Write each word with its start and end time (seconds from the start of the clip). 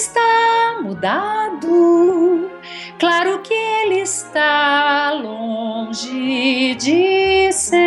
está 0.00 0.80
mudado. 0.82 2.50
Claro 2.98 3.40
que 3.42 3.52
ele 3.52 4.00
está 4.00 5.12
longe 5.12 6.74
de 6.76 7.52
ser 7.52 7.78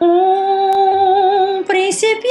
um 0.00 1.62
príncipe 1.64 2.26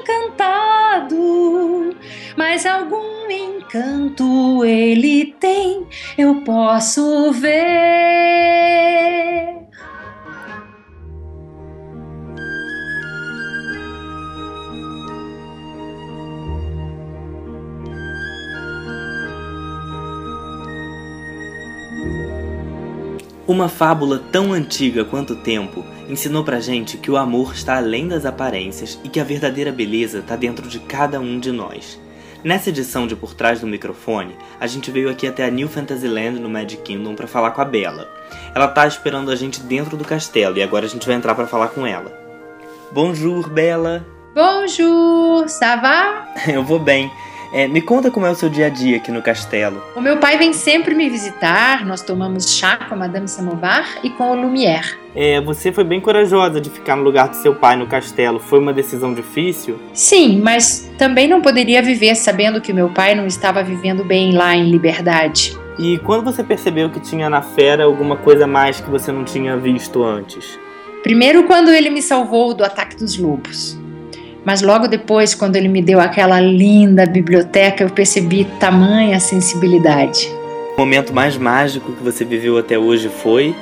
encantado, 0.00 1.96
mas 2.36 2.64
algum 2.66 3.28
encanto 3.28 4.64
ele 4.64 5.34
tem, 5.40 5.88
eu 6.16 6.36
posso 6.44 7.32
ver. 7.32 8.81
Uma 23.52 23.68
fábula 23.68 24.18
tão 24.32 24.54
antiga 24.54 25.04
quanto 25.04 25.34
o 25.34 25.36
tempo 25.36 25.84
ensinou 26.08 26.42
pra 26.42 26.58
gente 26.58 26.96
que 26.96 27.10
o 27.10 27.18
amor 27.18 27.52
está 27.52 27.76
além 27.76 28.08
das 28.08 28.24
aparências 28.24 28.98
e 29.04 29.10
que 29.10 29.20
a 29.20 29.24
verdadeira 29.24 29.70
beleza 29.70 30.20
está 30.20 30.36
dentro 30.36 30.66
de 30.66 30.80
cada 30.80 31.20
um 31.20 31.38
de 31.38 31.52
nós. 31.52 32.00
Nessa 32.42 32.70
edição 32.70 33.06
de 33.06 33.14
Por 33.14 33.34
Trás 33.34 33.60
do 33.60 33.66
Microfone, 33.66 34.34
a 34.58 34.66
gente 34.66 34.90
veio 34.90 35.10
aqui 35.10 35.26
até 35.26 35.44
a 35.44 35.50
New 35.50 35.68
Fantasyland 35.68 36.40
no 36.40 36.48
Magic 36.48 36.82
Kingdom 36.82 37.14
para 37.14 37.26
falar 37.26 37.50
com 37.50 37.60
a 37.60 37.66
Bela. 37.66 38.08
Ela 38.54 38.68
tá 38.68 38.86
esperando 38.86 39.30
a 39.30 39.36
gente 39.36 39.60
dentro 39.60 39.98
do 39.98 40.04
castelo 40.04 40.56
e 40.56 40.62
agora 40.62 40.86
a 40.86 40.88
gente 40.88 41.06
vai 41.06 41.14
entrar 41.14 41.34
para 41.34 41.46
falar 41.46 41.68
com 41.68 41.86
ela. 41.86 42.10
Bonjour, 42.90 43.50
Bela! 43.50 44.02
Bonjour, 44.34 45.46
ça 45.50 45.76
va? 45.76 46.26
Eu 46.50 46.64
vou 46.64 46.78
bem. 46.78 47.12
É, 47.52 47.68
me 47.68 47.82
conta 47.82 48.10
como 48.10 48.24
é 48.24 48.30
o 48.30 48.34
seu 48.34 48.48
dia 48.48 48.66
a 48.66 48.68
dia 48.70 48.96
aqui 48.96 49.12
no 49.12 49.20
castelo. 49.20 49.82
O 49.94 50.00
meu 50.00 50.16
pai 50.16 50.38
vem 50.38 50.54
sempre 50.54 50.94
me 50.94 51.10
visitar, 51.10 51.84
nós 51.84 52.00
tomamos 52.00 52.56
chá 52.56 52.78
com 52.88 52.94
a 52.94 52.96
Madame 52.96 53.28
Samovar 53.28 53.98
e 54.02 54.08
com 54.08 54.30
o 54.30 54.34
Lumière. 54.34 54.96
É, 55.14 55.38
você 55.42 55.70
foi 55.70 55.84
bem 55.84 56.00
corajosa 56.00 56.58
de 56.60 56.70
ficar 56.70 56.96
no 56.96 57.02
lugar 57.02 57.28
do 57.28 57.36
seu 57.36 57.54
pai 57.54 57.76
no 57.76 57.86
castelo. 57.86 58.40
Foi 58.40 58.58
uma 58.58 58.72
decisão 58.72 59.12
difícil? 59.12 59.78
Sim, 59.92 60.40
mas 60.40 60.90
também 60.96 61.28
não 61.28 61.42
poderia 61.42 61.82
viver 61.82 62.14
sabendo 62.14 62.60
que 62.60 62.72
meu 62.72 62.88
pai 62.88 63.14
não 63.14 63.26
estava 63.26 63.62
vivendo 63.62 64.02
bem 64.02 64.32
lá 64.32 64.56
em 64.56 64.70
liberdade. 64.70 65.54
E 65.78 65.98
quando 65.98 66.24
você 66.24 66.42
percebeu 66.42 66.88
que 66.88 67.00
tinha 67.00 67.28
na 67.28 67.42
fera 67.42 67.84
alguma 67.84 68.16
coisa 68.16 68.46
mais 68.46 68.80
que 68.80 68.88
você 68.88 69.12
não 69.12 69.24
tinha 69.24 69.56
visto 69.56 70.02
antes? 70.02 70.58
Primeiro, 71.02 71.44
quando 71.44 71.70
ele 71.70 71.90
me 71.90 72.00
salvou 72.00 72.54
do 72.54 72.64
ataque 72.64 72.96
dos 72.96 73.18
lobos. 73.18 73.81
Mas 74.44 74.60
logo 74.60 74.88
depois, 74.88 75.34
quando 75.34 75.56
ele 75.56 75.68
me 75.68 75.80
deu 75.80 76.00
aquela 76.00 76.40
linda 76.40 77.06
biblioteca, 77.06 77.84
eu 77.84 77.90
percebi 77.90 78.44
tamanha 78.58 79.20
sensibilidade. 79.20 80.28
O 80.76 80.80
momento 80.80 81.12
mais 81.12 81.36
mágico 81.36 81.92
que 81.92 82.02
você 82.02 82.24
viveu 82.24 82.58
até 82.58 82.76
hoje 82.76 83.08
foi? 83.08 83.54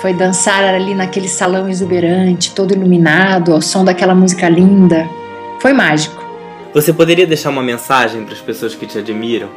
Foi 0.00 0.12
dançar 0.12 0.62
ali 0.64 0.94
naquele 0.94 1.28
salão 1.28 1.68
exuberante, 1.68 2.54
todo 2.54 2.72
iluminado, 2.72 3.52
ao 3.52 3.60
som 3.60 3.84
daquela 3.84 4.14
música 4.14 4.48
linda. 4.48 5.08
Foi 5.60 5.72
mágico. 5.72 6.22
Você 6.74 6.92
poderia 6.92 7.26
deixar 7.26 7.50
uma 7.50 7.62
mensagem 7.62 8.24
para 8.24 8.34
as 8.34 8.40
pessoas 8.40 8.74
que 8.74 8.86
te 8.86 8.98
admiram? 8.98 9.48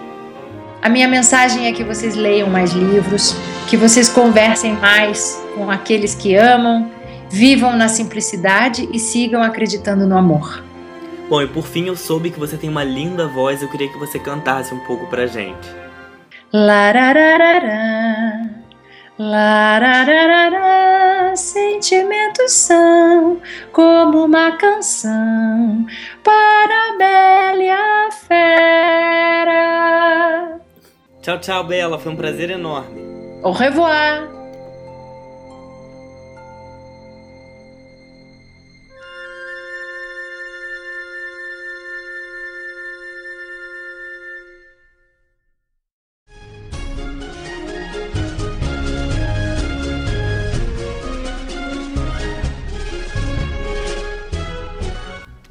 A 0.81 0.90
minha 0.90 1.08
mensagem 1.08 1.68
é 1.68 1.72
que 1.72 1.84
vocês 1.84 2.16
leiam 2.16 2.50
mais 2.50 2.72
livros, 2.72 3.36
que 3.68 3.76
vocês 3.76 4.08
conversem 4.08 4.73
mais 4.73 5.42
com 5.56 5.72
aqueles 5.72 6.14
que 6.14 6.36
amam 6.36 6.92
Vivam 7.30 7.76
na 7.76 7.88
simplicidade 7.88 8.88
e 8.92 9.00
sigam 9.00 9.42
acreditando 9.42 10.06
no 10.08 10.18
amor. 10.18 10.64
Bom, 11.30 11.42
e 11.42 11.48
por 11.48 11.66
fim 11.66 11.88
eu 11.88 11.95
soube 11.95 12.30
que 12.30 12.40
você 12.40 12.56
tem 12.56 12.70
uma 12.70 12.84
linda 12.84 13.28
voz, 13.28 13.62
eu 13.62 13.69
queria 13.69 13.90
que 13.90 13.97
você 13.97 14.19
cantasse 14.19 14.74
um 14.74 14.80
pouco 14.86 15.08
pra 15.08 15.25
gente. 15.25 15.68
Larararara, 16.53 18.50
larararara, 19.18 20.66
sentimentos 21.36 22.52
são 22.52 23.42
como 23.72 24.24
uma 24.25 24.52
canção 24.53 25.86
para 26.24 26.90
a 26.90 26.97
bela 26.97 28.12
fera. 28.12 29.66
Tchau, 31.22 31.40
tchau, 31.40 31.63
Bela, 31.63 31.97
foi 31.97 32.12
um 32.12 32.16
prazer 32.16 32.52
enorme. 32.52 33.02
Au 33.42 33.52
revoir. 33.52 34.44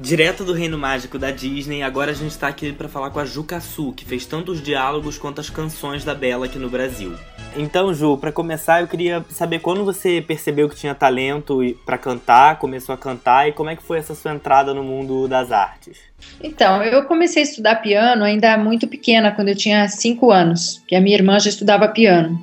Direto 0.05 0.45
do 0.45 0.53
Reino 0.53 0.77
Mágico 0.77 1.19
da 1.19 1.31
Disney, 1.31 1.83
agora 1.83 2.11
a 2.11 2.15
gente 2.15 2.33
está 2.33 2.47
aqui 2.47 2.75
para 2.75 2.91
falar 2.91 3.09
com 3.09 3.19
a 3.19 3.25
Ju 3.25 3.43
Cassu, 3.43 3.91
que 3.91 4.05
fez 4.05 4.27
tanto 4.27 4.53
os 4.53 4.63
diálogos 4.63 5.17
quanto 5.17 5.41
as 5.41 5.49
canções 5.49 6.05
da 6.05 6.15
Bela 6.15 6.45
aqui 6.45 6.59
no 6.59 6.69
Brasil. 6.69 7.15
Então, 7.57 7.95
Ju, 7.95 8.19
para 8.19 8.31
começar, 8.31 8.83
eu 8.83 8.87
queria 8.87 9.25
saber 9.31 9.61
quando 9.61 9.83
você 9.83 10.21
percebeu 10.21 10.69
que 10.69 10.77
tinha 10.77 10.95
talento 10.95 11.59
para 11.87 11.97
cantar, 11.97 12.59
começou 12.59 12.95
a 12.95 12.99
cantar 12.99 13.49
e 13.49 13.53
como 13.53 13.71
é 13.71 13.77
que 13.77 13.83
foi 13.83 13.97
essa 13.97 14.15
sua 14.15 14.35
entrada 14.35 14.75
no 14.75 14.85
mundo 14.85 15.27
das 15.27 15.51
artes? 15.51 15.97
Então, 16.43 16.83
eu 16.83 17.05
comecei 17.05 17.43
a 17.43 17.47
estudar 17.47 17.77
piano 17.77 18.25
ainda 18.25 18.59
muito 18.59 18.87
pequena, 18.87 19.33
quando 19.33 19.49
eu 19.49 19.57
tinha 19.57 19.89
5 19.89 20.31
anos, 20.31 20.83
que 20.87 20.95
a 20.95 21.01
minha 21.01 21.17
irmã 21.17 21.41
já 21.41 21.49
estudava 21.49 21.89
piano. 21.89 22.39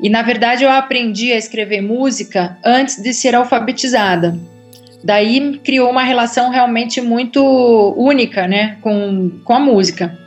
E 0.00 0.08
na 0.08 0.22
verdade 0.22 0.64
eu 0.64 0.70
aprendi 0.70 1.32
a 1.32 1.36
escrever 1.36 1.82
música 1.82 2.56
antes 2.64 3.02
de 3.02 3.12
ser 3.12 3.34
alfabetizada. 3.34 4.38
Daí 5.02 5.58
criou 5.58 5.90
uma 5.90 6.02
relação 6.02 6.50
realmente 6.50 7.00
muito 7.00 7.42
única, 7.96 8.48
né, 8.48 8.76
com, 8.80 9.30
com 9.44 9.52
a 9.52 9.60
música. 9.60 10.18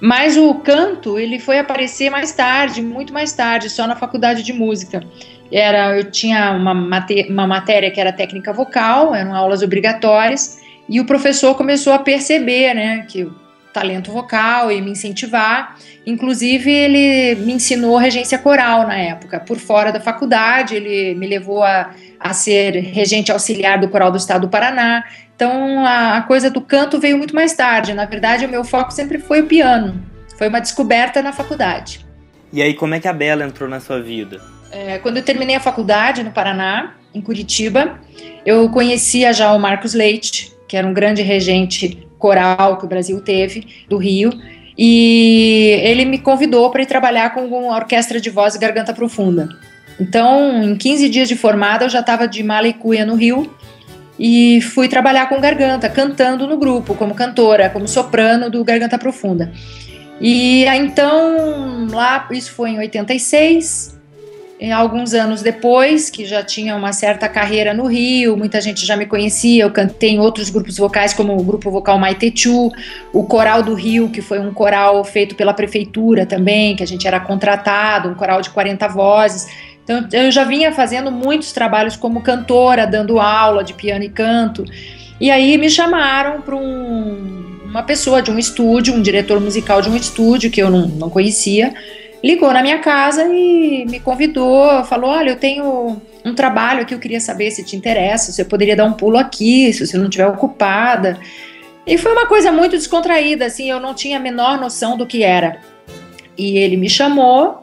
Mas 0.00 0.36
o 0.36 0.54
canto, 0.54 1.18
ele 1.18 1.38
foi 1.38 1.58
aparecer 1.58 2.10
mais 2.10 2.32
tarde, 2.32 2.82
muito 2.82 3.12
mais 3.12 3.32
tarde, 3.32 3.70
só 3.70 3.86
na 3.86 3.96
faculdade 3.96 4.42
de 4.42 4.52
música. 4.52 5.02
Era, 5.50 5.96
eu 5.96 6.10
tinha 6.10 6.52
uma, 6.52 6.72
uma 6.72 7.46
matéria 7.46 7.90
que 7.90 8.00
era 8.00 8.12
técnica 8.12 8.52
vocal, 8.52 9.14
eram 9.14 9.34
aulas 9.34 9.62
obrigatórias, 9.62 10.60
e 10.88 11.00
o 11.00 11.06
professor 11.06 11.54
começou 11.54 11.92
a 11.92 11.98
perceber, 11.98 12.74
né, 12.74 13.06
que 13.08 13.30
talento 13.72 14.12
vocal 14.12 14.70
e 14.70 14.80
me 14.80 14.90
incentivar. 14.90 15.76
Inclusive, 16.06 16.70
ele 16.70 17.34
me 17.36 17.54
ensinou 17.54 17.96
regência 17.96 18.38
coral 18.38 18.86
na 18.86 18.96
época, 18.96 19.40
por 19.40 19.58
fora 19.58 19.90
da 19.90 20.00
faculdade, 20.00 20.74
ele 20.74 21.14
me 21.14 21.26
levou 21.26 21.62
a 21.62 21.90
a 22.22 22.32
ser 22.32 22.76
regente 22.76 23.32
auxiliar 23.32 23.80
do 23.80 23.88
Coral 23.88 24.12
do 24.12 24.16
Estado 24.16 24.42
do 24.42 24.48
Paraná. 24.48 25.04
Então 25.34 25.84
a, 25.84 26.18
a, 26.18 26.22
coisa 26.22 26.48
do 26.48 26.60
canto 26.60 27.00
veio 27.00 27.18
muito 27.18 27.34
mais 27.34 27.52
tarde. 27.52 27.92
Na 27.92 28.04
verdade, 28.04 28.46
o 28.46 28.48
meu 28.48 28.62
foco 28.62 28.92
sempre 28.92 29.18
foi 29.18 29.40
o 29.40 29.46
piano. 29.46 30.00
Foi 30.38 30.48
uma 30.48 30.60
descoberta 30.60 31.20
na 31.20 31.32
faculdade. 31.32 32.06
E 32.52 32.62
aí, 32.62 32.74
como 32.74 32.94
é 32.94 33.00
que 33.00 33.08
a 33.08 33.12
Bela 33.12 33.44
entrou 33.44 33.68
na 33.68 33.80
sua 33.80 34.00
vida? 34.00 34.40
É, 34.70 34.98
quando 34.98 35.16
eu 35.16 35.22
terminei 35.22 35.56
a 35.56 35.60
faculdade 35.60 36.22
no 36.22 36.30
Paraná, 36.30 36.94
em 37.12 37.20
Curitiba, 37.20 37.98
eu 38.46 38.68
conhecia 38.70 39.32
já 39.32 39.52
o 39.52 39.58
Marcos 39.58 39.94
Leite, 39.94 40.52
que 40.68 40.76
era 40.76 40.86
um 40.86 40.94
grande 40.94 41.22
regente 41.22 42.06
coral 42.22 42.76
que 42.78 42.84
o 42.84 42.88
Brasil 42.88 43.20
teve, 43.20 43.84
do 43.88 43.96
Rio, 43.96 44.30
e 44.78 45.80
ele 45.82 46.04
me 46.04 46.18
convidou 46.18 46.70
para 46.70 46.82
ir 46.82 46.86
trabalhar 46.86 47.34
com 47.34 47.72
a 47.72 47.76
orquestra 47.76 48.20
de 48.20 48.30
voz 48.30 48.54
e 48.54 48.60
garganta 48.60 48.94
profunda. 48.94 49.48
Então, 50.00 50.62
em 50.62 50.76
15 50.76 51.08
dias 51.08 51.28
de 51.28 51.34
formada, 51.34 51.84
eu 51.84 51.90
já 51.90 51.98
estava 51.98 52.28
de 52.28 52.40
mala 52.44 52.68
e 52.68 52.72
cuia 52.72 53.04
no 53.04 53.16
Rio 53.16 53.52
e 54.16 54.60
fui 54.62 54.88
trabalhar 54.88 55.28
com 55.28 55.40
garganta, 55.40 55.88
cantando 55.88 56.46
no 56.46 56.56
grupo, 56.56 56.94
como 56.94 57.12
cantora, 57.12 57.68
como 57.68 57.88
soprano 57.88 58.48
do 58.48 58.64
Garganta 58.64 58.96
Profunda. 58.96 59.52
E 60.20 60.64
então, 60.64 61.88
lá, 61.90 62.28
isso 62.30 62.52
foi 62.52 62.70
em 62.70 62.78
86, 62.78 63.98
alguns 64.70 65.12
anos 65.14 65.42
depois, 65.42 66.08
que 66.08 66.24
já 66.24 66.42
tinha 66.42 66.76
uma 66.76 66.92
certa 66.92 67.28
carreira 67.28 67.74
no 67.74 67.86
Rio, 67.86 68.36
muita 68.36 68.60
gente 68.60 68.86
já 68.86 68.96
me 68.96 69.06
conhecia, 69.06 69.64
eu 69.64 69.70
cantei 69.70 70.10
em 70.10 70.20
outros 70.20 70.50
grupos 70.50 70.76
vocais, 70.76 71.12
como 71.12 71.36
o 71.36 71.42
grupo 71.42 71.70
vocal 71.70 71.98
Maitechu, 71.98 72.70
o 73.12 73.24
Coral 73.24 73.62
do 73.62 73.74
Rio, 73.74 74.08
que 74.10 74.22
foi 74.22 74.38
um 74.38 74.52
coral 74.52 75.02
feito 75.02 75.34
pela 75.34 75.52
prefeitura 75.52 76.24
também, 76.26 76.76
que 76.76 76.82
a 76.82 76.86
gente 76.86 77.08
era 77.08 77.18
contratado, 77.18 78.08
um 78.08 78.14
coral 78.14 78.40
de 78.40 78.50
40 78.50 78.86
vozes. 78.88 79.48
Então 79.82 80.06
eu 80.12 80.30
já 80.30 80.44
vinha 80.44 80.70
fazendo 80.70 81.10
muitos 81.10 81.50
trabalhos 81.50 81.96
como 81.96 82.20
cantora, 82.20 82.86
dando 82.86 83.18
aula 83.18 83.64
de 83.64 83.74
piano 83.74 84.04
e 84.04 84.10
canto. 84.10 84.64
E 85.20 85.30
aí 85.30 85.58
me 85.58 85.68
chamaram 85.68 86.40
para 86.40 86.54
um, 86.54 87.58
uma 87.64 87.82
pessoa 87.82 88.22
de 88.22 88.30
um 88.30 88.38
estúdio, 88.38 88.94
um 88.94 89.02
diretor 89.02 89.40
musical 89.40 89.82
de 89.82 89.88
um 89.88 89.96
estúdio 89.96 90.50
que 90.50 90.62
eu 90.62 90.70
não, 90.70 90.86
não 90.86 91.10
conhecia, 91.10 91.74
ligou 92.22 92.52
na 92.52 92.62
minha 92.62 92.78
casa 92.78 93.26
e 93.26 93.84
me 93.86 93.98
convidou, 93.98 94.84
falou: 94.84 95.10
Olha, 95.10 95.30
eu 95.30 95.36
tenho 95.36 96.00
um 96.24 96.34
trabalho 96.34 96.86
que 96.86 96.94
eu 96.94 96.98
queria 96.98 97.20
saber 97.20 97.50
se 97.50 97.64
te 97.64 97.74
interessa, 97.76 98.30
se 98.30 98.40
eu 98.40 98.46
poderia 98.46 98.76
dar 98.76 98.84
um 98.84 98.92
pulo 98.92 99.18
aqui, 99.18 99.72
se 99.72 99.86
você 99.86 99.96
não 99.96 100.04
estiver 100.04 100.26
ocupada. 100.26 101.18
E 101.86 101.98
foi 101.98 102.12
uma 102.12 102.26
coisa 102.26 102.52
muito 102.52 102.76
descontraída, 102.76 103.46
assim, 103.46 103.68
eu 103.68 103.80
não 103.80 103.92
tinha 103.92 104.18
a 104.18 104.20
menor 104.20 104.60
noção 104.60 104.96
do 104.96 105.06
que 105.06 105.24
era. 105.24 105.58
E 106.38 106.56
ele 106.56 106.76
me 106.76 106.88
chamou, 106.88 107.60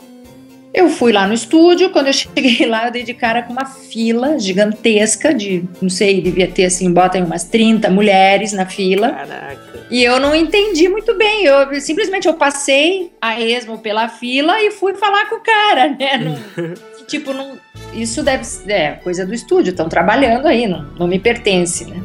eu 0.73 0.89
fui 0.89 1.11
lá 1.11 1.27
no 1.27 1.33
estúdio, 1.33 1.89
quando 1.89 2.07
eu 2.07 2.13
cheguei 2.13 2.65
lá, 2.67 2.87
eu 2.87 2.91
dei 2.91 3.03
de 3.03 3.13
cara 3.13 3.43
com 3.43 3.53
uma 3.53 3.65
fila 3.65 4.37
gigantesca 4.37 5.33
de, 5.33 5.63
não 5.81 5.89
sei, 5.89 6.21
devia 6.21 6.47
ter 6.47 6.65
assim, 6.65 6.91
botem 6.93 7.23
umas 7.23 7.43
30 7.43 7.89
mulheres 7.89 8.53
na 8.53 8.65
fila. 8.65 9.09
Caraca. 9.09 9.69
E 9.89 10.03
eu 10.03 10.19
não 10.19 10.35
entendi 10.35 10.87
muito 10.87 11.17
bem. 11.17 11.45
Eu 11.45 11.81
simplesmente 11.81 12.27
eu 12.27 12.35
passei 12.35 13.11
a 13.19 13.41
esmo 13.41 13.79
pela 13.79 14.07
fila 14.07 14.61
e 14.61 14.69
fui 14.69 14.93
falar 14.93 15.27
com 15.27 15.37
o 15.37 15.41
cara, 15.41 15.89
né? 15.89 16.17
Não, 16.59 17.05
tipo, 17.07 17.33
não, 17.33 17.57
isso 17.91 18.21
deve 18.21 18.43
ser 18.43 18.71
é, 18.71 18.91
coisa 18.91 19.25
do 19.25 19.33
estúdio, 19.33 19.71
estão 19.71 19.89
trabalhando 19.89 20.45
aí, 20.47 20.67
não, 20.67 20.83
não 20.99 21.07
me 21.07 21.17
pertence, 21.17 21.85
né? 21.85 21.99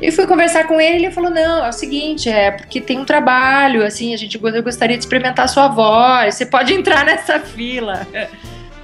E 0.00 0.12
fui 0.12 0.26
conversar 0.26 0.66
com 0.66 0.80
ele, 0.80 1.06
ele 1.06 1.10
falou: 1.10 1.30
"Não, 1.30 1.64
é 1.64 1.68
o 1.68 1.72
seguinte, 1.72 2.28
é 2.28 2.52
porque 2.52 2.80
tem 2.80 2.98
um 2.98 3.04
trabalho, 3.04 3.84
assim, 3.84 4.14
a 4.14 4.16
gente 4.16 4.38
eu 4.40 4.62
gostaria 4.62 4.96
de 4.96 5.02
experimentar 5.02 5.44
a 5.44 5.48
sua 5.48 5.68
voz, 5.68 6.34
você 6.34 6.46
pode 6.46 6.72
entrar 6.72 7.04
nessa 7.06 7.40
fila". 7.40 8.06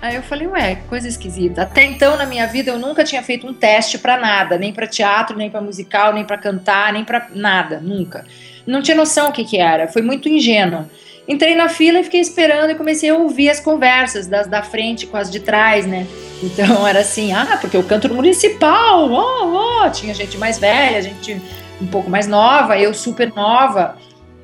Aí 0.03 0.17
eu 0.17 0.23
falei: 0.23 0.47
"Ué, 0.49 0.77
coisa 0.89 1.07
esquisita. 1.07 1.63
Até 1.63 1.85
então 1.85 2.17
na 2.17 2.27
minha 2.27 2.47
vida 2.47 2.71
eu 2.71 2.79
nunca 2.79 3.05
tinha 3.05 3.23
feito 3.23 3.47
um 3.47 3.55
teste 3.55 3.97
para 3.99 4.17
nada, 4.19 4.59
nem 4.59 4.73
para 4.73 4.87
teatro, 4.87 5.37
nem 5.37 5.49
para 5.49 5.61
musical, 5.61 6.13
nem 6.13 6.25
para 6.25 6.37
cantar, 6.37 6.93
nem 6.93 7.05
para 7.05 7.29
nada, 7.35 7.81
nunca. 7.81 8.25
Não 8.67 8.83
tinha 8.83 8.97
noção 8.97 9.29
o 9.29 9.33
que 9.33 9.45
que 9.45 9.59
era, 9.59 9.87
foi 9.87 10.03
muito 10.03 10.29
ingênuo. 10.29 10.87
Entrei 11.27 11.55
na 11.55 11.69
fila 11.69 12.01
e 12.01 12.05
fiquei 12.05 12.21
esperando 12.21 12.71
e 12.71 12.75
comecei 12.75 13.09
a 13.09 13.17
ouvir 13.17 13.49
as 13.49 13.59
conversas 13.59 14.27
das 14.27 14.47
da 14.47 14.63
frente 14.63 15.07
com 15.07 15.17
as 15.17 15.31
de 15.31 15.41
trás, 15.41 15.87
né? 15.87 16.07
Então 16.43 16.87
era 16.87 17.01
assim, 17.01 17.33
ah, 17.33 17.59
porque 17.61 17.77
eu 17.77 17.83
canto 17.83 18.13
municipal, 18.13 19.11
oh, 19.11 19.85
oh. 19.87 19.91
tinha 19.91 20.13
gente 20.13 20.37
mais 20.37 20.59
velha, 20.59 21.01
gente 21.01 21.41
um 21.81 21.87
pouco 21.87 22.11
mais 22.11 22.27
nova, 22.27 22.79
eu 22.79 22.93
super 22.93 23.33
nova. 23.35 23.97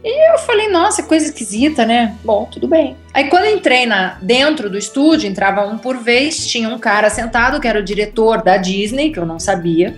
E 0.02 0.32
eu 0.32 0.38
falei, 0.38 0.68
nossa, 0.68 1.02
coisa 1.02 1.26
esquisita, 1.26 1.84
né? 1.84 2.16
Bom, 2.24 2.48
tudo 2.50 2.66
bem. 2.66 2.96
Aí 3.12 3.28
quando 3.28 3.44
entrei 3.44 3.84
na, 3.84 4.16
dentro 4.22 4.70
do 4.70 4.78
estúdio, 4.78 5.28
entrava 5.28 5.66
um 5.66 5.76
por 5.76 5.98
vez, 5.98 6.46
tinha 6.46 6.70
um 6.70 6.78
cara 6.78 7.10
sentado 7.10 7.60
que 7.60 7.68
era 7.68 7.78
o 7.78 7.82
diretor 7.82 8.42
da 8.42 8.56
Disney, 8.56 9.10
que 9.10 9.18
eu 9.18 9.26
não 9.26 9.38
sabia. 9.38 9.94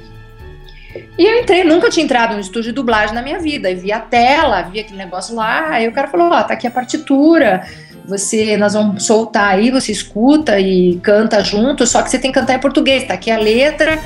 E 1.18 1.24
eu 1.24 1.40
entrei, 1.40 1.64
nunca 1.64 1.90
tinha 1.90 2.04
entrado 2.04 2.34
no 2.34 2.40
estúdio 2.40 2.70
de 2.70 2.72
dublagem 2.72 3.14
na 3.14 3.22
minha 3.22 3.38
vida. 3.38 3.70
E 3.70 3.74
vi 3.74 3.92
a 3.92 4.00
tela, 4.00 4.62
vi 4.62 4.80
aquele 4.80 4.98
negócio 4.98 5.34
lá. 5.34 5.70
Aí 5.70 5.88
o 5.88 5.92
cara 5.92 6.08
falou: 6.08 6.30
Ó, 6.30 6.40
oh, 6.40 6.44
tá 6.44 6.54
aqui 6.54 6.66
a 6.66 6.70
partitura. 6.70 7.66
Você, 8.04 8.56
nós 8.56 8.74
vamos 8.74 9.06
soltar 9.06 9.54
aí, 9.54 9.70
você 9.70 9.92
escuta 9.92 10.58
e 10.58 10.98
canta 11.02 11.42
junto, 11.44 11.86
só 11.86 12.02
que 12.02 12.10
você 12.10 12.18
tem 12.18 12.32
que 12.32 12.38
cantar 12.38 12.54
em 12.54 12.58
português, 12.58 13.04
tá 13.04 13.14
aqui 13.14 13.30
a 13.30 13.38
letra. 13.38 13.98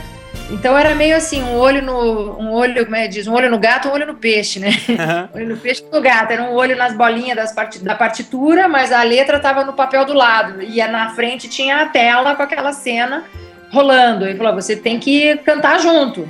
Então 0.50 0.76
era 0.76 0.94
meio 0.94 1.16
assim, 1.16 1.42
um 1.42 1.56
olho 1.56 1.82
no. 1.82 2.38
Um 2.38 2.52
olho, 2.52 2.84
como 2.84 2.94
é 2.94 3.08
diz? 3.08 3.26
Um 3.26 3.32
olho 3.32 3.50
no 3.50 3.58
gato, 3.58 3.88
um 3.88 3.92
olho 3.92 4.06
no 4.06 4.14
peixe, 4.14 4.60
né? 4.60 4.70
Uhum. 4.88 5.28
olho 5.40 5.48
no 5.48 5.56
peixe 5.56 5.84
no 5.90 6.00
gato. 6.00 6.30
Era 6.30 6.42
um 6.42 6.52
olho 6.52 6.76
nas 6.76 6.94
bolinhas 6.94 7.36
das 7.36 7.52
part, 7.52 7.78
da 7.82 7.94
partitura, 7.94 8.68
mas 8.68 8.92
a 8.92 9.02
letra 9.02 9.40
tava 9.40 9.64
no 9.64 9.72
papel 9.72 10.04
do 10.04 10.12
lado. 10.12 10.62
E 10.62 10.76
na 10.86 11.10
frente 11.10 11.48
tinha 11.48 11.82
a 11.82 11.86
tela 11.86 12.34
com 12.36 12.42
aquela 12.42 12.72
cena 12.72 13.24
rolando. 13.70 14.26
Ele 14.26 14.38
falou: 14.38 14.54
você 14.54 14.76
tem 14.76 15.00
que 15.00 15.36
cantar 15.38 15.80
junto. 15.80 16.28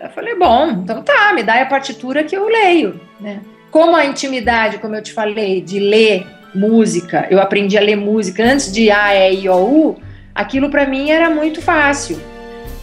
Eu 0.00 0.10
falei, 0.10 0.34
bom, 0.34 0.68
então 0.70 1.02
tá, 1.02 1.32
me 1.32 1.42
dá 1.42 1.60
a 1.60 1.66
partitura 1.66 2.22
que 2.22 2.36
eu 2.36 2.46
leio, 2.46 3.00
né? 3.18 3.40
Como 3.70 3.96
a 3.96 4.04
intimidade, 4.04 4.78
como 4.78 4.94
eu 4.94 5.02
te 5.02 5.12
falei, 5.12 5.60
de 5.60 5.78
ler 5.78 6.26
música, 6.54 7.26
eu 7.30 7.40
aprendi 7.40 7.76
a 7.76 7.80
ler 7.80 7.96
música 7.96 8.44
antes 8.44 8.72
de 8.72 8.90
A, 8.90 9.14
E, 9.14 9.42
I, 9.42 9.48
O, 9.48 9.56
U, 9.56 9.96
aquilo 10.34 10.70
para 10.70 10.86
mim 10.86 11.10
era 11.10 11.30
muito 11.30 11.62
fácil. 11.62 12.18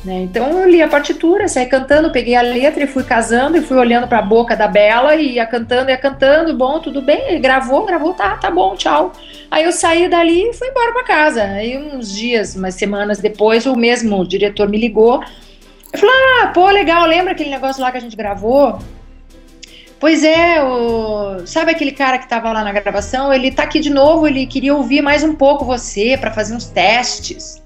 Né? 0.04 0.22
Então 0.22 0.60
eu 0.60 0.70
li 0.70 0.82
a 0.82 0.88
partitura, 0.88 1.48
saí 1.48 1.66
cantando, 1.66 2.12
peguei 2.12 2.36
a 2.36 2.42
letra 2.42 2.84
e 2.84 2.88
fui 2.88 3.04
casando 3.04 3.58
e 3.58 3.62
fui 3.62 3.78
olhando 3.78 4.08
para 4.08 4.20
a 4.20 4.24
boca 4.24 4.56
da 4.56 4.68
Bela 4.68 5.16
e 5.16 5.36
ia 5.36 5.46
cantando, 5.46 5.90
ia 5.90 5.98
cantando, 5.98 6.54
bom, 6.58 6.80
tudo 6.80 7.02
bem, 7.02 7.40
gravou, 7.40 7.86
gravou, 7.86 8.14
tá, 8.14 8.36
tá 8.36 8.52
bom, 8.52 8.76
tchau. 8.76 9.14
Aí 9.50 9.64
eu 9.64 9.72
saí 9.72 10.10
dali 10.10 10.50
e 10.50 10.54
fui 10.54 10.68
embora 10.68 10.92
para 10.92 11.04
casa. 11.04 11.44
Aí 11.44 11.78
uns 11.78 12.14
dias, 12.14 12.56
umas 12.56 12.76
semanas 12.76 13.20
depois, 13.20 13.66
o 13.66 13.76
mesmo 13.76 14.28
diretor 14.28 14.68
me 14.68 14.78
ligou 14.78 15.24
eu 15.94 16.00
falei, 16.00 16.16
ah, 16.42 16.48
pô, 16.48 16.68
legal, 16.70 17.06
lembra 17.06 17.34
aquele 17.34 17.52
negócio 17.52 17.82
lá 17.82 17.92
que 17.92 17.98
a 17.98 18.02
gente 18.02 18.16
gravou? 18.16 18.80
Pois 20.00 20.24
é, 20.24 20.62
o... 20.62 21.46
sabe 21.46 21.72
aquele 21.72 21.92
cara 21.92 22.18
que 22.18 22.26
estava 22.26 22.52
lá 22.52 22.64
na 22.64 22.74
gravação? 22.74 23.32
Ele 23.32 23.52
tá 23.52 23.64
aqui 23.64 23.80
de 23.80 23.90
novo, 23.90 24.28
ele 24.28 24.46
queria 24.46 24.76
ouvir 24.76 25.02
mais 25.02 25.24
um 25.24 25.34
pouco 25.34 25.64
você 25.64 26.18
para 26.18 26.32
fazer 26.32 26.56
uns 26.56 26.66
testes. 26.66 27.64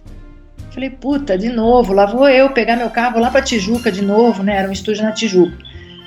Falei, 0.71 0.91
puta, 0.91 1.35
de 1.35 1.49
novo, 1.49 1.93
lá 1.93 2.05
vou 2.05 2.29
eu 2.29 2.51
pegar 2.51 2.75
meu 2.75 2.91
carro, 2.91 3.13
vou 3.13 3.21
lá 3.21 3.31
pra 3.31 3.41
Tijuca 3.41 3.91
de 3.91 4.03
novo, 4.03 4.43
né? 4.43 4.57
Era 4.57 4.69
um 4.69 4.71
estúdio 4.71 5.01
na 5.03 5.11
Tijuca. 5.11 5.57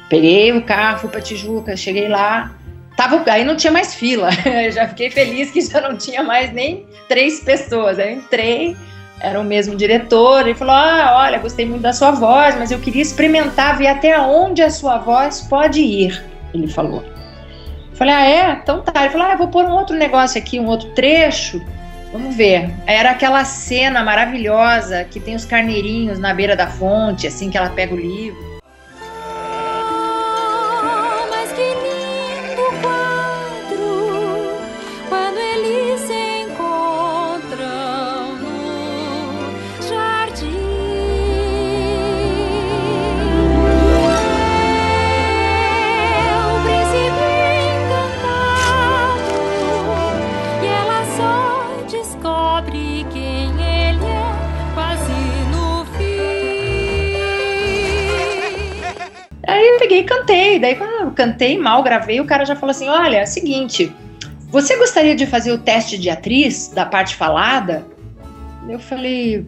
Peguei 0.09 0.53
o 0.53 0.63
carro, 0.63 1.01
fui 1.01 1.09
pra 1.09 1.21
Tijuca, 1.21 1.77
cheguei 1.77 2.07
lá, 2.07 2.55
tava, 2.97 3.25
aí 3.29 3.45
não 3.45 3.57
tinha 3.57 3.73
mais 3.73 3.95
fila. 3.95 4.29
Eu 4.47 4.71
já 4.71 4.87
fiquei 4.87 5.11
feliz 5.11 5.51
que 5.51 5.61
já 5.61 5.81
não 5.81 5.97
tinha 5.97 6.23
mais 6.23 6.53
nem 6.53 6.87
três 7.09 7.41
pessoas. 7.41 7.99
Aí 7.99 8.13
eu 8.13 8.19
entrei, 8.19 8.77
era 9.21 9.39
o 9.39 9.45
mesmo 9.45 9.77
diretor, 9.77 10.41
ele 10.41 10.55
falou: 10.55 10.75
Ah, 10.75 11.25
olha, 11.25 11.39
gostei 11.39 11.67
muito 11.67 11.83
da 11.83 11.93
sua 11.93 12.11
voz, 12.11 12.57
mas 12.57 12.71
eu 12.71 12.79
queria 12.79 13.03
experimentar, 13.03 13.77
ver 13.77 13.89
até 13.89 14.19
onde 14.19 14.63
a 14.63 14.71
sua 14.71 14.99
voz 14.99 15.43
pode 15.43 15.81
ir. 15.81 16.25
Ele 16.55 16.67
falou. 16.67 17.05
Falei: 17.95 18.15
Ah, 18.15 18.27
é? 18.27 18.53
Então 18.53 18.81
tá. 18.81 19.03
Ele 19.03 19.11
falou: 19.11 19.27
Ah, 19.27 19.33
eu 19.33 19.39
vou 19.39 19.49
pôr 19.49 19.65
um 19.65 19.73
outro 19.73 19.95
negócio 19.97 20.41
aqui, 20.41 20.59
um 20.59 20.67
outro 20.67 20.89
trecho. 20.91 21.63
Vamos 22.13 22.35
ver. 22.35 22.71
Era 22.87 23.11
aquela 23.11 23.45
cena 23.45 24.03
maravilhosa 24.03 25.05
que 25.05 25.21
tem 25.21 25.37
os 25.37 25.45
carneirinhos 25.45 26.19
na 26.19 26.35
beira 26.35 26.57
da 26.57 26.67
fonte, 26.67 27.27
assim 27.27 27.51
que 27.51 27.57
ela 27.57 27.71
pega 27.71 27.95
o 27.95 27.97
livro. 27.97 28.50
Peguei 59.91 60.01
e 60.01 60.05
cantei. 60.05 60.59
Daí, 60.59 60.77
quando 60.77 60.91
eu 60.91 61.11
cantei 61.11 61.59
mal, 61.59 61.83
gravei, 61.83 62.21
o 62.21 62.25
cara 62.25 62.45
já 62.45 62.55
falou 62.55 62.71
assim: 62.71 62.89
olha, 62.89 63.19
é 63.19 63.27
seguinte, 63.27 63.93
você 64.49 64.77
gostaria 64.77 65.17
de 65.17 65.27
fazer 65.27 65.53
o 65.53 65.59
teste 65.59 65.99
de 65.99 66.09
atriz 66.09 66.69
da 66.69 66.87
parte 66.87 67.17
falada? 67.17 67.85
Eu 68.69 68.79
falei, 68.79 69.45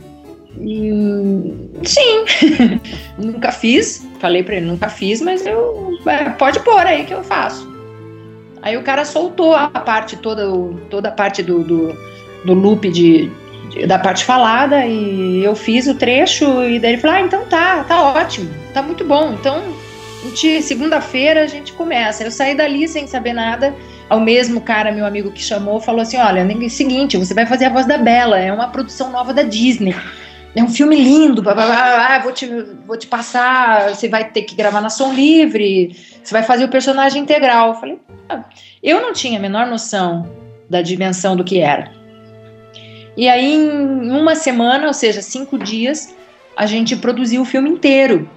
hum, 0.58 1.70
sim, 1.84 2.24
nunca 3.16 3.52
fiz. 3.52 4.06
Falei 4.18 4.42
para 4.42 4.56
ele, 4.56 4.66
nunca 4.66 4.88
fiz, 4.88 5.20
mas 5.20 5.46
eu 5.46 5.98
é, 6.06 6.30
pode 6.30 6.60
pôr 6.60 6.84
aí 6.86 7.04
que 7.04 7.14
eu 7.14 7.22
faço. 7.22 7.70
Aí 8.60 8.76
o 8.76 8.82
cara 8.82 9.04
soltou 9.04 9.54
a 9.54 9.68
parte 9.68 10.16
toda, 10.16 10.46
toda 10.88 11.08
a 11.08 11.12
parte 11.12 11.42
do, 11.42 11.64
do, 11.64 11.88
do 12.44 12.54
loop 12.54 12.90
de, 12.90 13.30
de, 13.70 13.86
da 13.86 13.98
parte 13.98 14.24
falada 14.24 14.86
e 14.86 15.44
eu 15.44 15.54
fiz 15.54 15.86
o 15.86 15.94
trecho 15.94 16.44
e 16.64 16.78
daí 16.78 16.92
ele 16.92 17.00
falou, 17.00 17.16
ah, 17.16 17.20
então 17.20 17.44
tá, 17.46 17.84
tá 17.84 18.02
ótimo, 18.02 18.50
tá 18.72 18.82
muito 18.82 19.04
bom. 19.04 19.32
Então 19.32 19.62
segunda-feira 20.62 21.42
a 21.42 21.46
gente 21.46 21.72
começa. 21.72 22.22
Eu 22.22 22.30
saí 22.30 22.54
dali 22.54 22.86
sem 22.86 23.06
saber 23.06 23.32
nada. 23.32 23.74
Ao 24.08 24.20
mesmo 24.20 24.60
cara, 24.60 24.92
meu 24.92 25.06
amigo 25.06 25.32
que 25.32 25.42
chamou, 25.42 25.80
falou 25.80 26.02
assim: 26.02 26.18
Olha, 26.18 26.40
é 26.40 26.44
o 26.44 26.70
seguinte, 26.70 27.16
você 27.16 27.34
vai 27.34 27.46
fazer 27.46 27.66
a 27.66 27.70
voz 27.70 27.86
da 27.86 27.98
Bela, 27.98 28.38
é 28.38 28.52
uma 28.52 28.68
produção 28.68 29.10
nova 29.10 29.32
da 29.32 29.42
Disney. 29.42 29.94
É 30.54 30.62
um 30.62 30.68
filme 30.68 30.94
lindo, 30.94 31.40
blá, 31.40 31.54
blá, 31.54 31.64
blá, 31.64 32.18
vou, 32.18 32.30
te, 32.30 32.46
vou 32.86 32.98
te 32.98 33.06
passar, 33.06 33.88
você 33.88 34.06
vai 34.06 34.28
ter 34.28 34.42
que 34.42 34.54
gravar 34.54 34.82
na 34.82 34.90
som 34.90 35.10
livre, 35.14 35.96
você 36.22 36.30
vai 36.30 36.42
fazer 36.42 36.64
o 36.64 36.68
personagem 36.68 37.22
integral. 37.22 37.68
Eu 37.68 37.74
falei, 37.76 37.98
ah. 38.28 38.44
eu 38.82 39.00
não 39.00 39.14
tinha 39.14 39.38
a 39.38 39.42
menor 39.42 39.66
noção 39.66 40.30
da 40.68 40.82
dimensão 40.82 41.34
do 41.34 41.42
que 41.42 41.58
era. 41.60 41.90
E 43.16 43.28
aí, 43.28 43.54
em 43.54 44.10
uma 44.10 44.34
semana, 44.34 44.86
ou 44.86 44.94
seja, 44.94 45.20
cinco 45.20 45.58
dias, 45.58 46.14
a 46.56 46.66
gente 46.66 46.96
produziu 46.96 47.42
o 47.42 47.44
filme 47.44 47.68
inteiro 47.68 48.28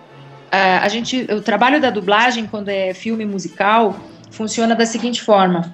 a, 0.51 0.87
gente, 0.87 1.27
o 1.31 1.41
trabalho 1.41 1.81
da 1.81 1.89
dublagem, 1.89 2.47
quando 2.47 2.69
é 2.69 2.93
filme 2.93 3.25
musical, 3.25 3.95
funciona 4.31 4.75
da 4.75 4.85
seguinte 4.85 5.21
forma: 5.21 5.73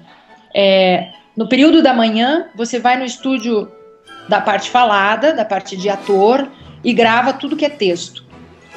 é, 0.54 1.10
no 1.36 1.48
período 1.48 1.82
da 1.82 1.94
manhã, 1.94 2.46
você 2.54 2.78
vai 2.78 2.96
no 2.98 3.04
estúdio 3.04 3.70
da 4.28 4.40
parte 4.40 4.70
falada, 4.70 5.32
da 5.32 5.44
parte 5.44 5.76
de 5.76 5.88
ator, 5.88 6.48
e 6.82 6.92
grava 6.92 7.32
tudo 7.32 7.56
que 7.56 7.64
é 7.64 7.70
texto. 7.70 8.24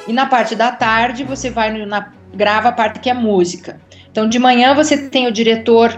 E 0.06 0.12
na 0.12 0.26
parte 0.26 0.54
da 0.54 0.70
tarde, 0.70 1.24
você 1.24 1.50
vai 1.50 1.72
no, 1.72 1.84
na, 1.86 2.12
grava 2.32 2.68
a 2.68 2.72
parte 2.72 3.00
que 3.00 3.10
é 3.10 3.14
música. 3.14 3.80
Então, 4.10 4.28
de 4.28 4.38
manhã, 4.38 4.74
você 4.74 5.08
tem 5.08 5.26
o 5.26 5.32
diretor 5.32 5.96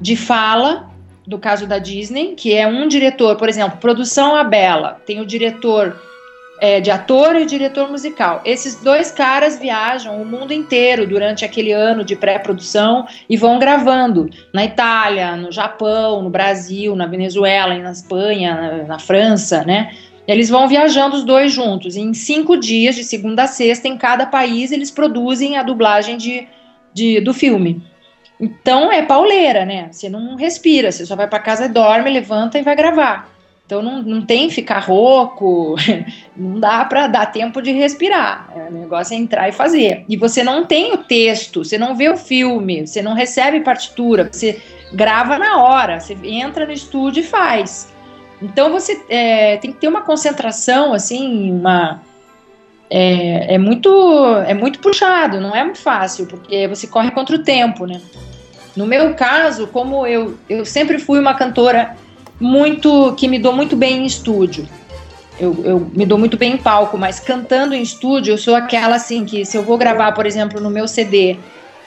de 0.00 0.16
fala, 0.16 0.89
do 1.30 1.38
caso 1.38 1.64
da 1.64 1.78
Disney, 1.78 2.34
que 2.34 2.52
é 2.52 2.66
um 2.66 2.88
diretor, 2.88 3.36
por 3.36 3.48
exemplo, 3.48 3.78
produção 3.78 4.34
a 4.34 4.42
Bela, 4.42 5.00
tem 5.06 5.20
o 5.20 5.24
diretor 5.24 5.96
é, 6.60 6.80
de 6.80 6.90
ator 6.90 7.36
e 7.36 7.46
diretor 7.46 7.88
musical. 7.88 8.42
Esses 8.44 8.74
dois 8.82 9.12
caras 9.12 9.56
viajam 9.56 10.20
o 10.20 10.26
mundo 10.26 10.52
inteiro 10.52 11.06
durante 11.06 11.44
aquele 11.44 11.70
ano 11.70 12.02
de 12.02 12.16
pré-produção 12.16 13.06
e 13.28 13.36
vão 13.36 13.60
gravando 13.60 14.28
na 14.52 14.64
Itália, 14.64 15.36
no 15.36 15.52
Japão, 15.52 16.20
no 16.20 16.30
Brasil, 16.30 16.96
na 16.96 17.06
Venezuela, 17.06 17.78
na 17.78 17.92
Espanha, 17.92 18.54
na, 18.54 18.82
na 18.82 18.98
França, 18.98 19.62
né? 19.64 19.92
Eles 20.26 20.48
vão 20.48 20.66
viajando 20.66 21.14
os 21.14 21.22
dois 21.22 21.52
juntos. 21.52 21.94
E 21.94 22.00
em 22.00 22.12
cinco 22.12 22.56
dias, 22.56 22.96
de 22.96 23.04
segunda 23.04 23.44
a 23.44 23.46
sexta, 23.46 23.86
em 23.86 23.96
cada 23.96 24.26
país, 24.26 24.72
eles 24.72 24.90
produzem 24.90 25.56
a 25.56 25.62
dublagem 25.62 26.16
de, 26.16 26.48
de 26.92 27.20
do 27.20 27.32
filme. 27.32 27.80
Então 28.40 28.90
é 28.90 29.02
pauleira, 29.02 29.66
né? 29.66 29.88
Você 29.90 30.08
não 30.08 30.34
respira, 30.34 30.90
você 30.90 31.04
só 31.04 31.14
vai 31.14 31.28
para 31.28 31.38
casa, 31.38 31.68
dorme, 31.68 32.10
levanta 32.10 32.58
e 32.58 32.62
vai 32.62 32.74
gravar. 32.74 33.30
Então 33.66 33.82
não, 33.82 34.02
não 34.02 34.22
tem 34.22 34.50
ficar 34.50 34.80
rouco, 34.80 35.76
não 36.34 36.58
dá 36.58 36.84
para 36.84 37.06
dar 37.06 37.26
tempo 37.26 37.60
de 37.60 37.70
respirar. 37.70 38.50
É, 38.56 38.68
o 38.68 38.72
negócio 38.72 39.14
é 39.14 39.16
entrar 39.16 39.48
e 39.48 39.52
fazer. 39.52 40.04
E 40.08 40.16
você 40.16 40.42
não 40.42 40.64
tem 40.64 40.92
o 40.92 40.98
texto, 40.98 41.62
você 41.62 41.78
não 41.78 41.94
vê 41.94 42.08
o 42.08 42.16
filme, 42.16 42.86
você 42.86 43.02
não 43.02 43.14
recebe 43.14 43.60
partitura, 43.60 44.28
você 44.32 44.60
grava 44.92 45.38
na 45.38 45.62
hora, 45.62 46.00
você 46.00 46.16
entra 46.24 46.66
no 46.66 46.72
estúdio 46.72 47.20
e 47.20 47.26
faz. 47.26 47.92
Então 48.42 48.72
você 48.72 49.04
é, 49.08 49.58
tem 49.58 49.70
que 49.70 49.78
ter 49.78 49.86
uma 49.86 50.00
concentração, 50.00 50.92
assim, 50.92 51.52
uma 51.52 52.00
é, 52.90 53.54
é, 53.54 53.58
muito 53.58 53.88
é 54.46 54.52
muito 54.52 54.80
puxado, 54.80 55.40
não 55.40 55.54
é 55.54 55.62
muito 55.62 55.78
fácil, 55.78 56.26
porque 56.26 56.66
você 56.66 56.88
corre 56.88 57.12
contra 57.12 57.36
o 57.36 57.44
tempo, 57.44 57.86
né? 57.86 58.00
No 58.80 58.86
meu 58.86 59.12
caso, 59.12 59.66
como 59.66 60.06
eu, 60.06 60.38
eu 60.48 60.64
sempre 60.64 60.98
fui 60.98 61.20
uma 61.20 61.34
cantora 61.34 61.94
muito 62.40 63.14
que 63.14 63.28
me 63.28 63.38
dou 63.38 63.52
muito 63.52 63.76
bem 63.76 63.98
em 63.98 64.06
estúdio. 64.06 64.66
Eu, 65.38 65.54
eu, 65.62 65.90
me 65.94 66.06
dou 66.06 66.16
muito 66.16 66.38
bem 66.38 66.54
em 66.54 66.56
palco, 66.56 66.96
mas 66.96 67.20
cantando 67.20 67.74
em 67.74 67.82
estúdio, 67.82 68.32
eu 68.32 68.38
sou 68.38 68.54
aquela 68.54 68.96
assim 68.96 69.26
que 69.26 69.44
se 69.44 69.54
eu 69.54 69.62
vou 69.62 69.76
gravar, 69.76 70.12
por 70.12 70.24
exemplo, 70.24 70.62
no 70.62 70.70
meu 70.70 70.88
CD, 70.88 71.36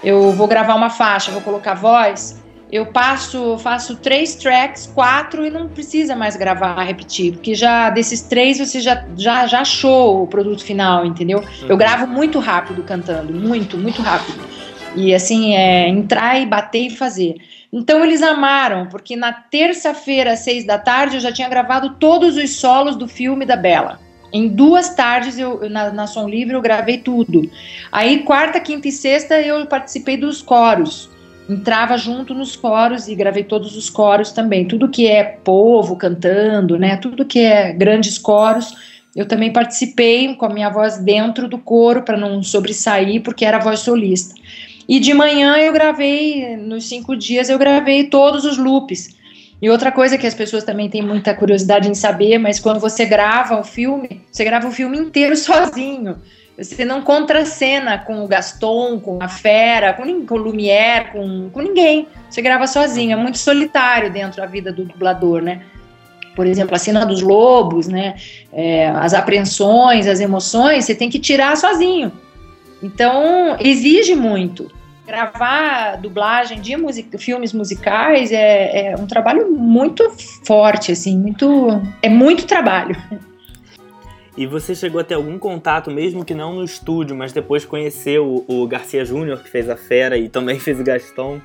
eu 0.04 0.32
vou 0.34 0.48
gravar 0.48 0.76
uma 0.76 0.92
faixa, 0.92 1.32
vou 1.32 1.42
colocar 1.42 1.74
voz, 1.74 2.40
eu 2.72 2.86
passo, 2.86 3.58
faço 3.58 3.96
três 3.96 4.36
tracks, 4.36 4.86
quatro 4.94 5.44
e 5.44 5.50
não 5.50 5.68
precisa 5.68 6.16
mais 6.16 6.36
gravar, 6.36 6.80
repetir, 6.84 7.34
porque 7.34 7.56
já 7.56 7.90
desses 7.90 8.22
três 8.22 8.60
você 8.60 8.80
já 8.80 9.04
já, 9.18 9.48
já 9.48 9.62
achou 9.62 10.22
o 10.22 10.28
produto 10.28 10.64
final, 10.64 11.04
entendeu? 11.04 11.44
Eu 11.64 11.70
uhum. 11.72 11.78
gravo 11.78 12.06
muito 12.06 12.38
rápido 12.38 12.84
cantando, 12.84 13.34
muito, 13.34 13.80
muito 13.80 14.00
rápido. 14.04 14.53
E 14.96 15.14
assim, 15.14 15.56
é 15.56 15.88
entrar 15.88 16.40
e 16.40 16.46
bater 16.46 16.88
e 16.88 16.90
fazer. 16.90 17.36
Então 17.72 18.04
eles 18.04 18.22
amaram, 18.22 18.88
porque 18.88 19.16
na 19.16 19.34
terça-feira, 19.34 20.34
às 20.34 20.40
seis 20.40 20.66
da 20.66 20.78
tarde, 20.78 21.16
eu 21.16 21.22
já 21.22 21.32
tinha 21.32 21.50
gravado 21.50 21.96
todos 22.00 22.38
os 22.38 22.58
solos 22.58 22.96
do 22.96 23.08
filme 23.08 23.46
da 23.46 23.56
Bela. 23.56 24.00
Em 24.32 24.48
duas 24.48 24.96
tardes, 24.96 25.38
eu, 25.38 25.70
na, 25.70 25.92
na 25.92 26.08
Som 26.08 26.28
Livre, 26.28 26.56
eu 26.56 26.62
gravei 26.62 26.98
tudo. 26.98 27.50
Aí, 27.92 28.20
quarta, 28.24 28.60
quinta 28.60 28.88
e 28.88 28.92
sexta, 28.92 29.40
eu 29.40 29.66
participei 29.66 30.18
dos 30.18 30.42
coros. 30.42 31.10
Entrava 31.50 31.98
junto 31.98 32.34
nos 32.34 32.56
coros 32.56 33.08
e 33.08 33.16
gravei 33.16 33.44
todos 33.44 33.76
os 33.76 33.90
coros 33.90 34.32
também. 34.32 34.66
Tudo 34.66 34.90
que 34.90 35.08
é 35.08 35.24
povo 35.24 35.96
cantando, 35.96 36.80
né? 36.80 36.98
Tudo 36.98 37.26
que 37.26 37.40
é 37.40 37.74
grandes 37.74 38.18
coros, 38.18 38.76
eu 39.16 39.28
também 39.28 39.54
participei 39.54 40.34
com 40.36 40.46
a 40.46 40.50
minha 40.50 40.70
voz 40.70 40.98
dentro 40.98 41.48
do 41.48 41.60
coro 41.60 42.02
para 42.02 42.18
não 42.18 42.42
sobressair, 42.42 43.22
porque 43.22 43.46
era 43.46 43.60
voz 43.60 43.82
solista. 43.82 44.34
E 44.88 45.00
de 45.00 45.13
manhã 45.13 45.56
eu 45.58 45.72
gravei, 45.72 46.58
nos 46.58 46.88
cinco 46.88 47.16
dias, 47.16 47.50
eu 47.50 47.58
gravei 47.58 48.06
todos 48.06 48.46
os 48.46 48.58
loops. 48.58 49.16
E 49.62 49.70
outra 49.70 49.92
coisa 49.92 50.18
que 50.18 50.28
as 50.28 50.34
pessoas 50.34 50.63
também 50.63 50.90
têm 50.90 51.02
muita 51.02 51.34
curiosidade 51.34 51.90
em 51.90 51.96
saber, 51.96 52.38
mas 52.38 52.60
quando 52.60 52.82
você 52.82 53.06
grava 53.06 53.58
o 53.60 53.63
filme, 53.63 54.22
você 54.30 54.44
grava 54.44 54.68
o 54.68 54.72
filme 54.72 54.98
inteiro 54.98 55.36
sozinho. 55.38 56.18
Você 56.58 56.86
não 56.86 57.02
contracena 57.02 57.98
com 57.98 58.24
o 58.24 58.28
Gaston, 58.28 59.00
com 59.00 59.18
a 59.22 59.28
Fera, 59.28 59.94
com, 59.94 60.25
com 60.25 60.36
o 60.36 60.38
Lumière, 60.38 61.12
com, 61.12 61.50
com 61.50 61.62
ninguém. 61.62 62.08
Você 62.30 62.42
grava 62.42 62.68
sozinho. 62.68 63.13
É 63.13 63.16
muito 63.16 63.38
solitário 63.40 64.12
dentro 64.12 64.42
da 64.42 64.46
vida 64.46 64.72
do 64.72 64.86
dublador, 64.86 65.42
né? 65.42 65.63
Por 66.36 66.46
exemplo, 66.46 66.75
a 66.75 66.80
cena 66.80 67.06
dos 67.06 67.22
lobos, 67.22 67.88
né? 67.88 68.16
É, 68.52 68.88
as 68.90 69.13
apreensões, 69.13 70.08
as 70.08 70.20
emoções, 70.20 70.86
você 70.86 70.94
tem 70.94 71.10
que 71.10 71.20
tirar 71.20 71.58
sozinho. 71.58 72.12
Então, 72.84 73.58
exige 73.62 74.13
muito. 74.13 74.70
Gravar 75.08 75.98
dublagem 75.98 76.62
de 76.62 76.75
music, 76.75 77.18
filmes 77.18 77.54
musicais 77.54 78.32
é, 78.32 78.92
é 78.92 78.96
um 78.98 79.08
trabalho 79.08 79.50
muito 79.52 80.10
forte, 80.46 80.92
assim, 80.92 81.18
muito. 81.18 81.82
É 82.02 82.10
muito 82.10 82.46
trabalho. 82.46 82.96
E 84.36 84.46
você 84.46 84.74
chegou 84.74 85.00
a 85.00 85.04
ter 85.04 85.13
algum 85.13 85.38
contato, 85.38 85.92
mesmo 85.92 86.25
que 86.25 86.34
não 86.34 86.56
no 86.56 86.63
estúdio, 86.63 87.16
mas 87.16 87.32
depois 87.32 87.66
conheceu 87.66 88.46
o, 88.48 88.63
o 88.63 88.68
Garcia 88.68 89.06
Júnior, 89.06 89.42
que 89.44 89.50
fez 89.50 89.70
a 89.70 89.78
Fera 89.78 90.18
e 90.18 90.28
também 90.28 90.60
fez 90.62 90.80
o 90.80 90.84
Gaston. 90.84 91.40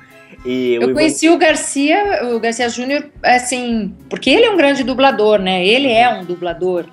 E 0.45 0.75
eu 0.75 0.93
conheci 0.93 1.29
o 1.29 1.37
Garcia, 1.37 2.21
o 2.33 2.39
Garcia 2.39 2.69
Júnior, 2.69 3.05
assim, 3.23 3.93
porque 4.09 4.29
ele 4.29 4.45
é 4.45 4.51
um 4.51 4.57
grande 4.57 4.83
dublador, 4.83 5.39
né? 5.39 5.65
Ele 5.65 5.91
é 5.91 6.09
um 6.09 6.23
dublador. 6.23 6.85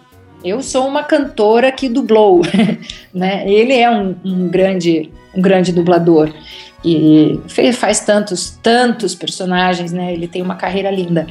Eu 0.46 0.62
sou 0.62 0.86
uma 0.86 1.02
cantora 1.02 1.72
que 1.72 1.88
dublou, 1.88 2.42
né? 3.12 3.42
Ele 3.50 3.72
é 3.72 3.90
um, 3.90 4.14
um, 4.24 4.48
grande, 4.48 5.10
um 5.34 5.42
grande 5.42 5.72
dublador 5.72 6.32
e 6.84 7.40
faz 7.72 8.00
tantos, 8.00 8.56
tantos 8.62 9.14
personagens, 9.14 9.92
né? 9.92 10.12
Ele 10.12 10.28
tem 10.28 10.40
uma 10.40 10.54
carreira 10.54 10.90
linda. 10.90 11.26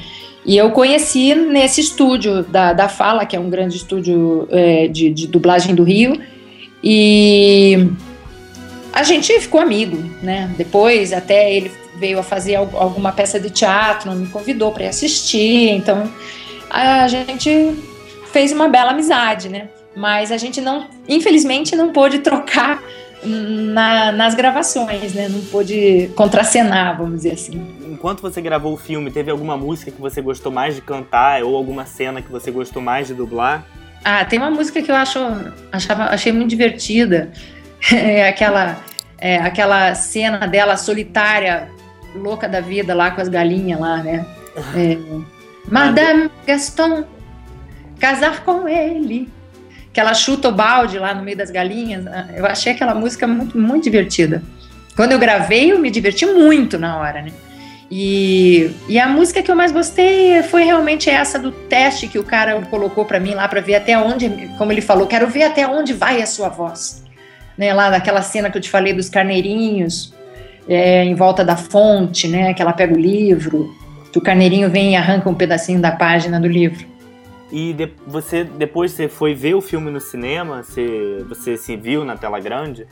E 0.46 0.58
eu 0.58 0.70
conheci 0.72 1.34
nesse 1.34 1.82
estúdio 1.82 2.44
da, 2.44 2.74
da 2.74 2.90
Fala, 2.90 3.26
que 3.26 3.36
é 3.36 3.40
um 3.40 3.50
grande 3.50 3.78
estúdio 3.78 4.48
é, 4.52 4.88
de, 4.88 5.10
de 5.10 5.28
dublagem 5.28 5.74
do 5.74 5.84
Rio, 5.84 6.20
e 6.84 7.90
a 8.94 9.02
gente 9.02 9.40
ficou 9.40 9.62
amigo, 9.62 9.98
né? 10.22 10.54
Depois 10.58 11.14
até 11.14 11.52
ele 11.54 11.72
veio 11.98 12.20
a 12.20 12.24
fazer 12.24 12.56
alguma 12.56 13.12
peça 13.12 13.40
de 13.40 13.50
teatro, 13.50 14.12
me 14.12 14.28
convidou 14.28 14.72
para 14.72 14.90
assistir, 14.90 15.70
então 15.70 16.12
a 16.70 17.08
gente 17.08 17.74
fez 18.36 18.52
uma 18.52 18.68
bela 18.68 18.92
amizade, 18.92 19.48
né? 19.48 19.70
Mas 19.96 20.30
a 20.30 20.36
gente 20.36 20.60
não, 20.60 20.90
infelizmente, 21.08 21.74
não 21.74 21.94
pôde 21.94 22.20
trocar 22.20 22.84
na, 23.24 24.12
nas 24.12 24.36
gravações, 24.36 25.14
né? 25.14 25.30
Não 25.30 25.40
pôde 25.40 26.12
contracenar, 26.18 26.98
vamos 26.98 27.16
dizer 27.16 27.32
assim. 27.32 27.66
Enquanto 27.90 28.22
você 28.22 28.42
gravou 28.42 28.74
o 28.74 28.78
filme, 28.78 29.10
teve 29.10 29.32
alguma 29.32 29.56
música 29.56 29.90
que 29.90 30.02
você 30.02 30.22
gostou 30.22 30.52
mais 30.52 30.76
de 30.76 30.82
cantar 30.82 31.44
ou 31.44 31.56
alguma 31.56 31.86
cena 31.86 32.22
que 32.22 32.30
você 32.30 32.52
gostou 32.52 32.82
mais 32.82 33.08
de 33.08 33.14
dublar? 33.14 33.66
Ah, 34.04 34.26
tem 34.26 34.38
uma 34.38 34.52
música 34.52 34.82
que 34.82 34.92
eu 34.92 34.96
acho, 34.96 35.18
achava, 35.72 36.04
achei 36.08 36.34
muito 36.34 36.50
divertida. 36.50 37.32
É 37.94 38.28
aquela, 38.28 38.78
é, 39.20 39.38
aquela 39.38 39.94
cena 39.94 40.48
dela 40.48 40.76
solitária, 40.76 41.70
louca 42.16 42.50
da 42.50 42.60
vida 42.60 42.96
lá 42.96 43.12
com 43.12 43.22
as 43.22 43.30
galinhas 43.30 43.80
lá, 43.80 43.98
né? 43.98 44.26
É, 44.76 44.98
Madame 45.70 46.32
Gaston, 46.48 47.06
casar 48.00 48.44
com 48.44 48.68
ele. 48.68 49.30
Que 49.92 50.00
ela 50.00 50.14
chuta 50.14 50.50
o 50.50 50.52
balde 50.52 51.00
lá 51.00 51.14
no 51.14 51.24
meio 51.24 51.38
das 51.38 51.50
galinhas. 51.50 52.06
Ah, 52.08 52.28
eu 52.36 52.46
achei 52.46 52.74
aquela 52.74 52.94
música 52.94 53.26
muito, 53.26 53.58
muito 53.58 53.84
divertida. 53.84 54.44
Quando 54.96 55.12
eu 55.12 55.20
gravei, 55.20 55.72
eu 55.72 55.80
me 55.80 55.90
diverti 55.90 56.26
muito 56.26 56.78
na 56.78 56.98
hora, 57.00 57.22
né? 57.22 57.32
E, 57.90 58.72
e 58.90 58.98
a 58.98 59.08
música 59.08 59.44
que 59.44 59.52
eu 59.52 59.56
mais 59.56 59.72
gostei 59.72 60.42
foi 60.44 60.64
realmente 60.64 61.10
essa 61.10 61.38
do 61.38 61.52
teste 61.52 62.08
que 62.08 62.18
o 62.18 62.24
cara 62.24 62.60
colocou 62.64 63.06
para 63.06 63.20
mim 63.20 63.36
lá 63.36 63.48
para 63.48 63.62
ver 63.62 63.76
até 63.76 63.98
onde, 63.98 64.30
como 64.58 64.72
ele 64.72 64.82
falou, 64.82 65.06
quero 65.06 65.28
ver 65.28 65.44
até 65.44 65.68
onde 65.68 65.94
vai 65.94 66.22
a 66.22 66.26
sua 66.26 66.50
voz. 66.50 67.04
Né, 67.58 67.74
lá 67.74 67.90
naquela 67.90 68.22
cena 68.22 68.50
que 68.50 68.58
eu 68.58 68.62
te 68.62 68.70
falei 68.70 68.92
dos 68.92 69.08
carneirinhos, 69.08 70.14
é, 70.68 71.06
em 71.06 71.16
volta 71.16 71.44
da 71.44 71.56
fonte, 71.56 72.28
né, 72.28 72.54
que 72.54 72.62
ela 72.62 72.74
pega 72.74 72.94
o 72.94 73.00
livro, 73.00 73.74
que 74.12 74.18
o 74.18 74.22
carneirinho 74.22 74.70
vem 74.70 74.94
e 74.94 74.96
arranca 74.96 75.30
um 75.30 75.34
pedacinho 75.34 75.80
da 75.80 75.92
página 75.92 76.40
do 76.40 76.48
livro. 76.48 76.86
E 77.52 77.74
de, 77.74 77.92
você 78.08 78.44
depois 78.44 78.92
você 78.92 79.08
foi 79.08 79.34
ver 79.34 79.56
o 79.56 79.62
filme 79.62 79.92
no 79.92 80.00
cinema? 80.00 80.64
Você, 80.64 81.24
você 81.28 81.58
se 81.58 81.76
viu 81.76 82.04
na 82.04 82.18
tela 82.18 82.40
grande? 82.40 82.88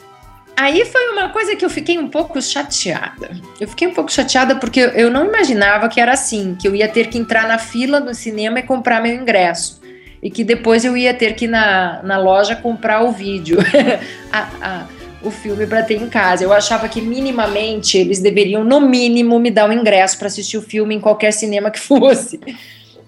Aí 0.55 0.85
foi 0.85 1.09
uma 1.09 1.29
coisa 1.29 1.55
que 1.55 1.65
eu 1.65 1.69
fiquei 1.69 1.97
um 1.97 2.07
pouco 2.07 2.39
chateada. 2.41 3.31
Eu 3.59 3.67
fiquei 3.67 3.87
um 3.87 3.93
pouco 3.93 4.11
chateada 4.11 4.55
porque 4.55 4.79
eu 4.79 5.09
não 5.09 5.25
imaginava 5.25 5.89
que 5.89 5.99
era 5.99 6.13
assim, 6.13 6.55
que 6.55 6.67
eu 6.67 6.75
ia 6.75 6.87
ter 6.87 7.07
que 7.07 7.17
entrar 7.17 7.47
na 7.47 7.57
fila 7.57 7.99
do 7.99 8.13
cinema 8.13 8.59
e 8.59 8.63
comprar 8.63 9.01
meu 9.01 9.13
ingresso. 9.13 9.81
E 10.21 10.29
que 10.29 10.43
depois 10.43 10.85
eu 10.85 10.95
ia 10.95 11.13
ter 11.13 11.33
que 11.33 11.45
ir 11.45 11.47
na, 11.49 12.01
na 12.03 12.17
loja 12.17 12.55
comprar 12.55 13.03
o 13.03 13.11
vídeo, 13.11 13.57
a, 14.31 14.47
a, 14.61 14.87
o 15.23 15.31
filme 15.31 15.65
para 15.65 15.81
ter 15.81 15.95
em 15.95 16.07
casa. 16.07 16.43
Eu 16.43 16.53
achava 16.53 16.87
que 16.87 17.01
minimamente 17.01 17.97
eles 17.97 18.19
deveriam, 18.19 18.63
no 18.63 18.79
mínimo, 18.79 19.39
me 19.39 19.49
dar 19.49 19.67
um 19.67 19.73
ingresso 19.73 20.17
para 20.19 20.27
assistir 20.27 20.57
o 20.57 20.61
filme 20.61 20.95
em 20.95 20.99
qualquer 20.99 21.33
cinema 21.33 21.71
que 21.71 21.79
fosse 21.79 22.39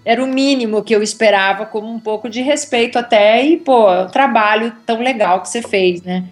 era 0.06 0.22
o 0.22 0.26
mínimo 0.28 0.84
que 0.84 0.94
eu 0.94 1.02
esperava, 1.02 1.66
como 1.66 1.92
um 1.92 1.98
pouco 1.98 2.30
de 2.30 2.40
respeito 2.40 2.96
até, 2.96 3.44
e, 3.44 3.56
pô, 3.56 3.90
o 3.90 4.06
trabalho 4.06 4.72
tão 4.86 5.00
legal 5.02 5.42
que 5.42 5.48
você 5.48 5.60
fez, 5.60 6.00
né? 6.00 6.22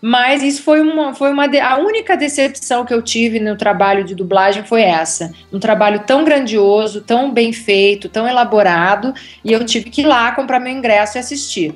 Mas 0.00 0.42
isso 0.42 0.62
foi 0.62 0.80
uma, 0.80 1.12
foi 1.12 1.30
uma 1.30 1.44
a 1.44 1.76
única 1.76 2.16
decepção 2.16 2.86
que 2.86 2.94
eu 2.94 3.02
tive 3.02 3.38
no 3.38 3.54
trabalho 3.54 4.02
de 4.02 4.14
dublagem 4.14 4.64
foi 4.64 4.80
essa. 4.80 5.30
Um 5.52 5.58
trabalho 5.58 6.04
tão 6.06 6.24
grandioso, 6.24 7.02
tão 7.02 7.30
bem 7.30 7.52
feito, 7.52 8.08
tão 8.08 8.26
elaborado, 8.26 9.12
e 9.44 9.52
eu 9.52 9.62
tive 9.66 9.90
que 9.90 10.00
ir 10.00 10.06
lá 10.06 10.32
comprar 10.32 10.58
meu 10.58 10.72
ingresso 10.72 11.18
e 11.18 11.20
assistir. 11.20 11.74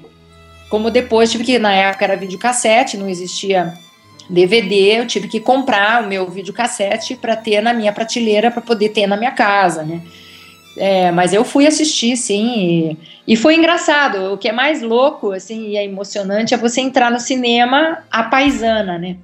como 0.71 0.91
depois 0.91 1.31
tive 1.31 1.45
que, 1.45 1.59
na 1.59 1.75
época 1.75 2.05
era 2.07 2.17
videocassete, 2.17 2.97
não 2.97 3.11
existia 3.11 3.75
DVD, 4.31 5.01
eu 5.01 5.07
tive 5.07 5.29
que 5.29 5.39
comprar 5.39 6.03
o 6.03 6.09
meu 6.09 6.31
videocassete 6.31 7.15
para 7.15 7.37
ter 7.37 7.61
na 7.61 7.75
minha 7.75 7.93
prateleira 7.93 8.51
para 8.51 8.63
poder 8.63 8.89
ter 8.89 9.07
na 9.07 9.19
minha 9.19 9.33
casa, 9.33 9.83
né? 9.83 10.01
É, 10.77 11.11
mas 11.11 11.33
eu 11.33 11.45
fui 11.45 11.67
assistir, 11.67 12.17
sim, 12.17 12.97
e, 13.27 13.33
e, 13.35 13.37
foi 13.37 13.57
engraçado. 13.57 14.33
O 14.33 14.39
que 14.39 14.49
é 14.49 14.53
mais 14.53 14.81
louco, 14.83 15.33
assim, 15.33 15.69
e 15.69 15.77
é 15.77 15.85
emocionante 15.85 16.55
é 16.55 16.57
você 16.57 16.81
entrar 16.81 17.11
no 17.11 17.21
cinema 17.21 17.99
a 18.11 18.23
paisana, 18.23 18.99
né? 18.99 19.17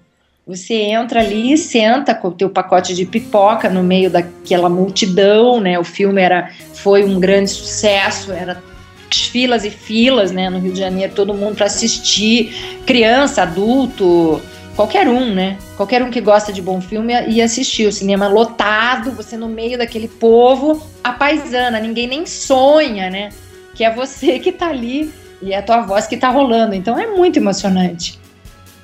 Você 0.47 0.75
entra 0.75 1.21
ali, 1.21 1.57
senta 1.59 2.15
com 2.15 2.29
o 2.29 2.33
teu 2.33 2.49
pacote 2.49 2.95
de 2.95 3.05
pipoca 3.05 3.69
no 3.69 3.83
meio 3.83 4.11
daquela 4.11 4.69
multidão, 4.69 5.61
né? 5.61 5.79
O 5.79 5.85
filme 5.85 6.23
era, 6.23 6.51
foi 6.75 7.05
um 7.05 7.21
grande 7.21 7.51
sucesso, 7.51 8.33
era 8.33 8.63
filas 9.11 9.65
e 9.65 9.71
filas, 9.71 10.33
né? 10.33 10.49
No 10.49 10.59
Rio 10.59 10.73
de 10.73 10.79
Janeiro, 10.79 11.13
todo 11.15 11.35
mundo 11.35 11.57
para 11.57 11.67
assistir, 11.67 12.81
criança, 12.87 13.43
adulto, 13.43 14.41
qualquer 14.79 15.09
um, 15.09 15.35
né? 15.35 15.59
Qualquer 15.77 16.05
um 16.05 16.09
que 16.09 16.21
gosta 16.21 16.53
de 16.53 16.63
bom 16.63 16.81
filme 16.81 17.13
ia 17.27 17.45
assistir. 17.45 17.89
O 17.89 17.93
cinema 17.93 18.29
lotado, 18.29 19.11
você 19.11 19.37
no 19.37 19.49
meio 19.49 19.77
daquele 19.77 20.07
povo, 20.07 20.81
a 21.03 21.13
paisana, 21.13 21.81
ninguém 21.81 22.07
nem 22.07 22.25
sonha, 22.25 23.11
né? 23.11 23.31
Que 23.75 23.83
é 23.83 23.93
você 23.93 24.39
que 24.39 24.53
tá 24.53 24.69
ali 24.69 25.13
e 25.43 25.53
é 25.53 25.59
a 25.59 25.63
tua 25.63 25.81
voz 25.81 26.07
que 26.07 26.17
tá 26.17 26.29
rolando. 26.29 26.77
Então 26.77 26.97
é 26.97 27.09
muito 27.09 27.41
emocionante. 27.41 28.21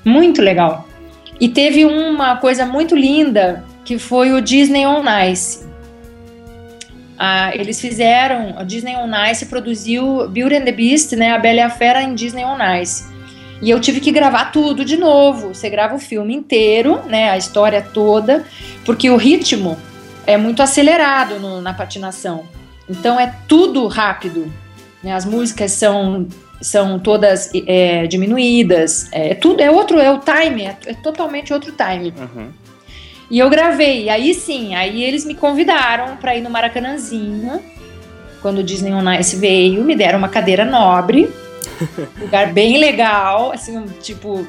Muito 0.05 0.43
legal. 0.43 0.89
E 1.41 1.49
teve 1.49 1.85
uma 1.85 2.39
coisa 2.39 2.67
muito 2.67 2.97
linda 2.97 3.65
que 3.85 3.97
foi 3.97 4.33
o 4.33 4.41
Disney 4.41 4.85
on 4.85 5.05
Ice. 5.31 5.65
Ah, 7.17 7.55
eles 7.55 7.81
fizeram, 7.81 8.55
a 8.59 8.65
Disney 8.65 8.97
on 8.97 9.13
Ice 9.31 9.47
produziu 9.47 10.29
Beauty 10.29 10.57
and 10.57 10.65
the 10.65 10.73
Beast, 10.73 11.13
né, 11.13 11.31
a 11.31 11.39
Bela 11.39 11.59
e 11.59 11.61
a 11.61 11.71
Fera 11.71 12.03
em 12.03 12.17
Disney 12.17 12.45
on 12.45 12.59
Ice. 12.83 13.14
E 13.63 13.71
eu 13.71 13.81
tive 13.81 14.01
que 14.01 14.11
gravar 14.11 14.47
tudo 14.47 14.85
de 14.85 14.97
novo. 14.97 15.55
Você 15.55 15.71
grava 15.71 15.95
o 15.95 15.99
filme 15.99 16.35
inteiro, 16.35 17.01
né, 17.07 17.31
a 17.31 17.37
história 17.37 17.81
toda, 17.83 18.45
porque 18.85 19.09
o 19.11 19.17
ritmo 19.17 19.79
é 20.27 20.37
muito 20.37 20.63
acelerado 20.63 21.39
no, 21.39 21.61
na 21.61 21.73
patinação. 21.73 22.45
Então 22.89 23.19
é 23.19 23.35
tudo 23.49 23.87
rápido. 23.87 24.53
Né, 25.03 25.13
as 25.13 25.25
músicas 25.25 25.73
são 25.73 26.27
são 26.61 26.99
todas 26.99 27.51
é, 27.67 28.07
diminuídas. 28.07 29.09
É, 29.13 29.31
é, 29.31 29.35
tudo 29.35 29.61
é 29.61 29.71
outro, 29.71 29.99
é 29.99 30.11
o 30.11 30.19
time, 30.19 30.65
é, 30.65 30.77
é 30.87 30.95
totalmente 30.95 31.53
outro 31.53 31.73
time. 31.73 32.13
Uhum. 32.17 32.49
E 33.31 33.39
eu 33.39 33.51
gravei. 33.51 34.09
Aí 34.09 34.33
sim, 34.33 34.75
aí 34.75 35.03
eles 35.03 35.25
me 35.27 35.35
convidaram 35.35 36.17
para 36.17 36.35
ir 36.35 36.41
no 36.41 36.49
Maracanãzinho. 36.49 37.61
Quando 38.41 38.59
o 38.59 38.63
Disney 38.63 38.93
On 38.93 39.13
Ice 39.13 39.37
veio, 39.37 39.85
me 39.85 39.95
deram 39.95 40.19
uma 40.19 40.29
cadeira 40.29 40.65
nobre 40.65 41.31
lugar 42.19 42.53
bem 42.53 42.79
legal, 42.79 43.53
assim, 43.53 43.85
tipo, 44.03 44.47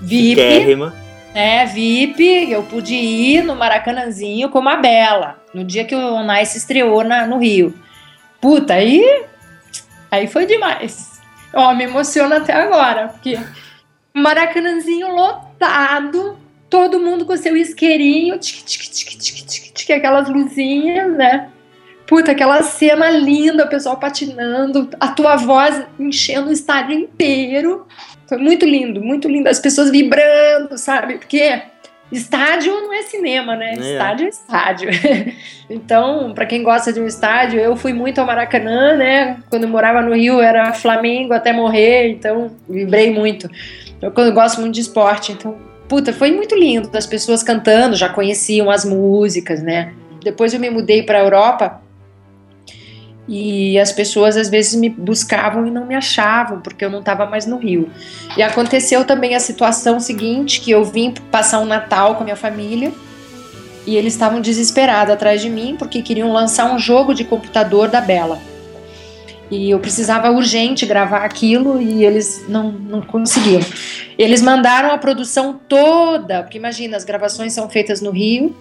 VIP. 0.00 0.36
Quérrima. 0.36 0.94
Né, 1.34 1.66
VIP, 1.66 2.50
eu 2.50 2.62
pude 2.62 2.94
ir 2.94 3.44
no 3.44 3.54
Maracanãzinho 3.54 4.48
como 4.48 4.68
a 4.68 4.76
Bela, 4.76 5.38
no 5.54 5.62
dia 5.62 5.84
que 5.84 5.94
o 5.94 6.22
Nice 6.22 6.58
estreou 6.58 7.04
na, 7.04 7.26
no 7.26 7.38
Rio. 7.38 7.74
Puta, 8.40 8.74
aí, 8.74 9.24
aí 10.10 10.26
foi 10.26 10.46
demais. 10.46 11.20
Ó, 11.52 11.74
me 11.74 11.84
emociona 11.84 12.38
até 12.38 12.52
agora, 12.52 13.08
porque 13.08 13.38
Maracanãzinho 14.14 15.14
lotado, 15.14 16.38
todo 16.68 17.00
mundo 17.00 17.24
com 17.24 17.36
seu 17.36 17.56
isqueirinho, 17.56 18.38
tic, 18.38 18.64
tic, 18.64 18.82
tic, 18.90 19.18
tic, 19.18 19.46
tic, 19.46 19.72
tic, 19.72 19.90
aquelas 19.90 20.28
luzinhas, 20.28 21.12
né? 21.16 21.50
Puta, 22.08 22.32
aquela 22.32 22.62
cena 22.62 23.10
linda, 23.10 23.66
o 23.66 23.68
pessoal 23.68 23.98
patinando, 23.98 24.88
a 24.98 25.08
tua 25.08 25.36
voz 25.36 25.84
enchendo 26.00 26.48
o 26.48 26.52
estádio 26.52 26.94
inteiro. 26.98 27.86
Foi 28.26 28.38
muito 28.38 28.64
lindo, 28.64 29.02
muito 29.02 29.28
lindo. 29.28 29.46
As 29.46 29.58
pessoas 29.58 29.90
vibrando, 29.90 30.78
sabe? 30.78 31.18
Porque 31.18 31.60
estádio 32.10 32.72
não 32.72 32.94
é 32.94 33.02
cinema, 33.02 33.54
né? 33.54 33.74
É. 33.74 33.92
Estádio 33.92 34.24
é 34.24 34.28
estádio. 34.30 34.90
então, 35.68 36.32
para 36.34 36.46
quem 36.46 36.62
gosta 36.62 36.90
de 36.94 36.98
um 36.98 37.06
estádio, 37.06 37.60
eu 37.60 37.76
fui 37.76 37.92
muito 37.92 38.18
ao 38.18 38.26
Maracanã, 38.26 38.96
né? 38.96 39.36
Quando 39.50 39.64
eu 39.64 39.68
morava 39.68 40.00
no 40.00 40.14
Rio, 40.14 40.40
era 40.40 40.72
Flamengo 40.72 41.34
até 41.34 41.52
morrer, 41.52 42.08
então 42.08 42.50
vibrei 42.66 43.12
muito. 43.12 43.50
Eu, 44.00 44.10
eu 44.16 44.32
gosto 44.32 44.62
muito 44.62 44.72
de 44.72 44.80
esporte, 44.80 45.32
então, 45.32 45.58
puta, 45.86 46.10
foi 46.10 46.32
muito 46.32 46.54
lindo. 46.54 46.88
As 46.96 47.06
pessoas 47.06 47.42
cantando, 47.42 47.94
já 47.94 48.08
conheciam 48.08 48.70
as 48.70 48.82
músicas, 48.82 49.62
né? 49.62 49.92
Depois 50.24 50.54
eu 50.54 50.60
me 50.60 50.70
mudei 50.70 51.02
para 51.02 51.18
a 51.18 51.22
Europa 51.22 51.86
e 53.28 53.78
as 53.78 53.92
pessoas 53.92 54.38
às 54.38 54.48
vezes 54.48 54.74
me 54.74 54.88
buscavam 54.88 55.66
e 55.66 55.70
não 55.70 55.84
me 55.84 55.94
achavam 55.94 56.60
porque 56.60 56.82
eu 56.82 56.88
não 56.88 57.00
estava 57.00 57.26
mais 57.26 57.44
no 57.44 57.58
Rio. 57.58 57.90
E 58.36 58.42
aconteceu 58.42 59.04
também 59.04 59.34
a 59.34 59.40
situação 59.40 60.00
seguinte 60.00 60.60
que 60.60 60.70
eu 60.70 60.82
vim 60.82 61.12
passar 61.30 61.60
um 61.60 61.66
Natal 61.66 62.14
com 62.14 62.22
a 62.22 62.24
minha 62.24 62.36
família 62.36 62.90
e 63.86 63.96
eles 63.96 64.14
estavam 64.14 64.40
desesperados 64.40 65.12
atrás 65.12 65.42
de 65.42 65.50
mim 65.50 65.76
porque 65.78 66.00
queriam 66.00 66.32
lançar 66.32 66.72
um 66.72 66.78
jogo 66.78 67.12
de 67.12 67.24
computador 67.24 67.88
da 67.88 68.00
Bela. 68.00 68.40
E 69.50 69.70
eu 69.70 69.78
precisava 69.78 70.30
urgente 70.30 70.84
gravar 70.86 71.24
aquilo 71.24 71.80
e 71.80 72.04
eles 72.04 72.44
não, 72.48 72.70
não 72.72 73.00
conseguiam. 73.00 73.60
Eles 74.18 74.42
mandaram 74.42 74.90
a 74.90 74.98
produção 74.98 75.58
toda, 75.68 76.42
porque 76.42 76.58
imagina, 76.58 76.96
as 76.96 77.04
gravações 77.04 77.52
são 77.52 77.68
feitas 77.68 78.02
no 78.02 78.10
Rio, 78.10 78.54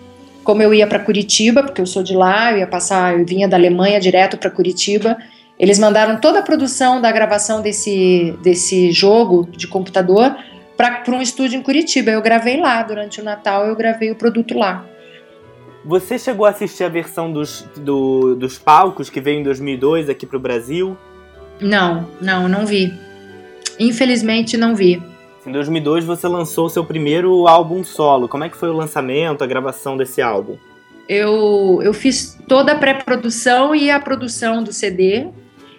como 0.47 0.63
eu 0.63 0.73
ia 0.73 0.87
para 0.87 0.99
Curitiba, 0.99 1.61
porque 1.61 1.81
eu 1.81 1.85
sou 1.85 2.01
de 2.01 2.15
lá, 2.15 2.53
eu 2.53 2.59
ia 2.59 2.67
passar, 2.67 3.19
eu 3.19 3.25
vinha 3.25 3.49
da 3.49 3.57
Alemanha 3.57 3.99
direto 3.99 4.37
para 4.37 4.49
Curitiba. 4.49 5.17
Eles 5.59 5.77
mandaram 5.77 6.21
toda 6.21 6.39
a 6.39 6.41
produção 6.41 7.01
da 7.01 7.11
gravação 7.11 7.61
desse, 7.61 8.33
desse 8.41 8.89
jogo 8.93 9.45
de 9.51 9.67
computador 9.67 10.33
para 10.77 11.03
um 11.09 11.21
estúdio 11.21 11.59
em 11.59 11.61
Curitiba. 11.61 12.11
Eu 12.11 12.21
gravei 12.21 12.61
lá 12.61 12.81
durante 12.81 13.19
o 13.19 13.25
Natal, 13.25 13.65
eu 13.65 13.75
gravei 13.75 14.09
o 14.09 14.15
produto 14.15 14.57
lá. 14.57 14.85
Você 15.83 16.17
chegou 16.17 16.45
a 16.45 16.51
assistir 16.51 16.85
a 16.85 16.89
versão 16.89 17.29
dos, 17.29 17.67
do, 17.75 18.33
dos 18.33 18.57
palcos 18.57 19.09
que 19.09 19.19
veio 19.19 19.41
em 19.41 19.43
2002 19.43 20.09
aqui 20.09 20.25
para 20.25 20.37
o 20.37 20.39
Brasil? 20.39 20.95
Não, 21.59 22.07
não, 22.21 22.47
não 22.47 22.65
vi. 22.65 22.93
Infelizmente 23.77 24.55
não 24.55 24.73
vi. 24.73 25.03
Em 25.47 25.51
2002 25.53 26.03
você 26.03 26.27
lançou 26.27 26.67
seu 26.67 26.83
primeiro 26.83 27.47
álbum 27.47 27.81
solo. 27.81 28.27
Como 28.27 28.43
é 28.43 28.49
que 28.49 28.57
foi 28.57 28.67
o 28.67 28.73
lançamento, 28.73 29.45
a 29.45 29.47
gravação 29.47 29.95
desse 29.95 30.21
álbum? 30.21 30.57
Eu, 31.07 31.79
eu 31.81 31.93
fiz 31.93 32.37
toda 32.49 32.73
a 32.73 32.75
pré-produção 32.75 33.73
e 33.73 33.89
a 33.89 33.97
produção 33.97 34.61
do 34.61 34.73
CD. 34.73 35.25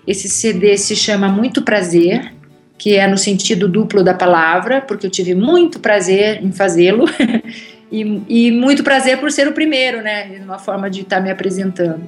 Esse 0.06 0.26
CD 0.26 0.78
se 0.78 0.96
chama 0.96 1.28
Muito 1.28 1.60
Prazer, 1.60 2.32
que 2.78 2.96
é 2.96 3.06
no 3.06 3.18
sentido 3.18 3.68
duplo 3.68 4.02
da 4.02 4.14
palavra, 4.14 4.80
porque 4.80 5.04
eu 5.04 5.10
tive 5.10 5.34
muito 5.34 5.80
prazer 5.80 6.42
em 6.42 6.50
fazê-lo. 6.50 7.04
e, 7.92 8.22
e, 8.26 8.50
muito 8.50 8.82
prazer 8.82 9.20
por 9.20 9.30
ser 9.30 9.46
o 9.48 9.52
primeiro, 9.52 10.00
né? 10.00 10.40
Uma 10.42 10.58
forma 10.58 10.88
de 10.88 11.02
estar 11.02 11.20
me 11.20 11.30
apresentando. 11.30 12.00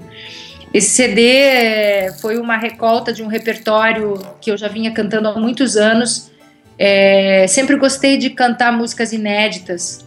Esse 0.72 0.88
CD 0.88 2.10
foi 2.22 2.38
uma 2.38 2.56
recolta 2.56 3.12
de 3.12 3.22
um 3.22 3.26
repertório 3.26 4.14
que 4.40 4.50
eu 4.50 4.56
já 4.56 4.68
vinha 4.68 4.92
cantando 4.92 5.28
há 5.28 5.38
muitos 5.38 5.76
anos 5.76 6.30
é, 6.78 7.46
sempre 7.48 7.76
gostei 7.76 8.16
de 8.16 8.30
cantar 8.30 8.72
músicas 8.72 9.12
inéditas 9.12 10.04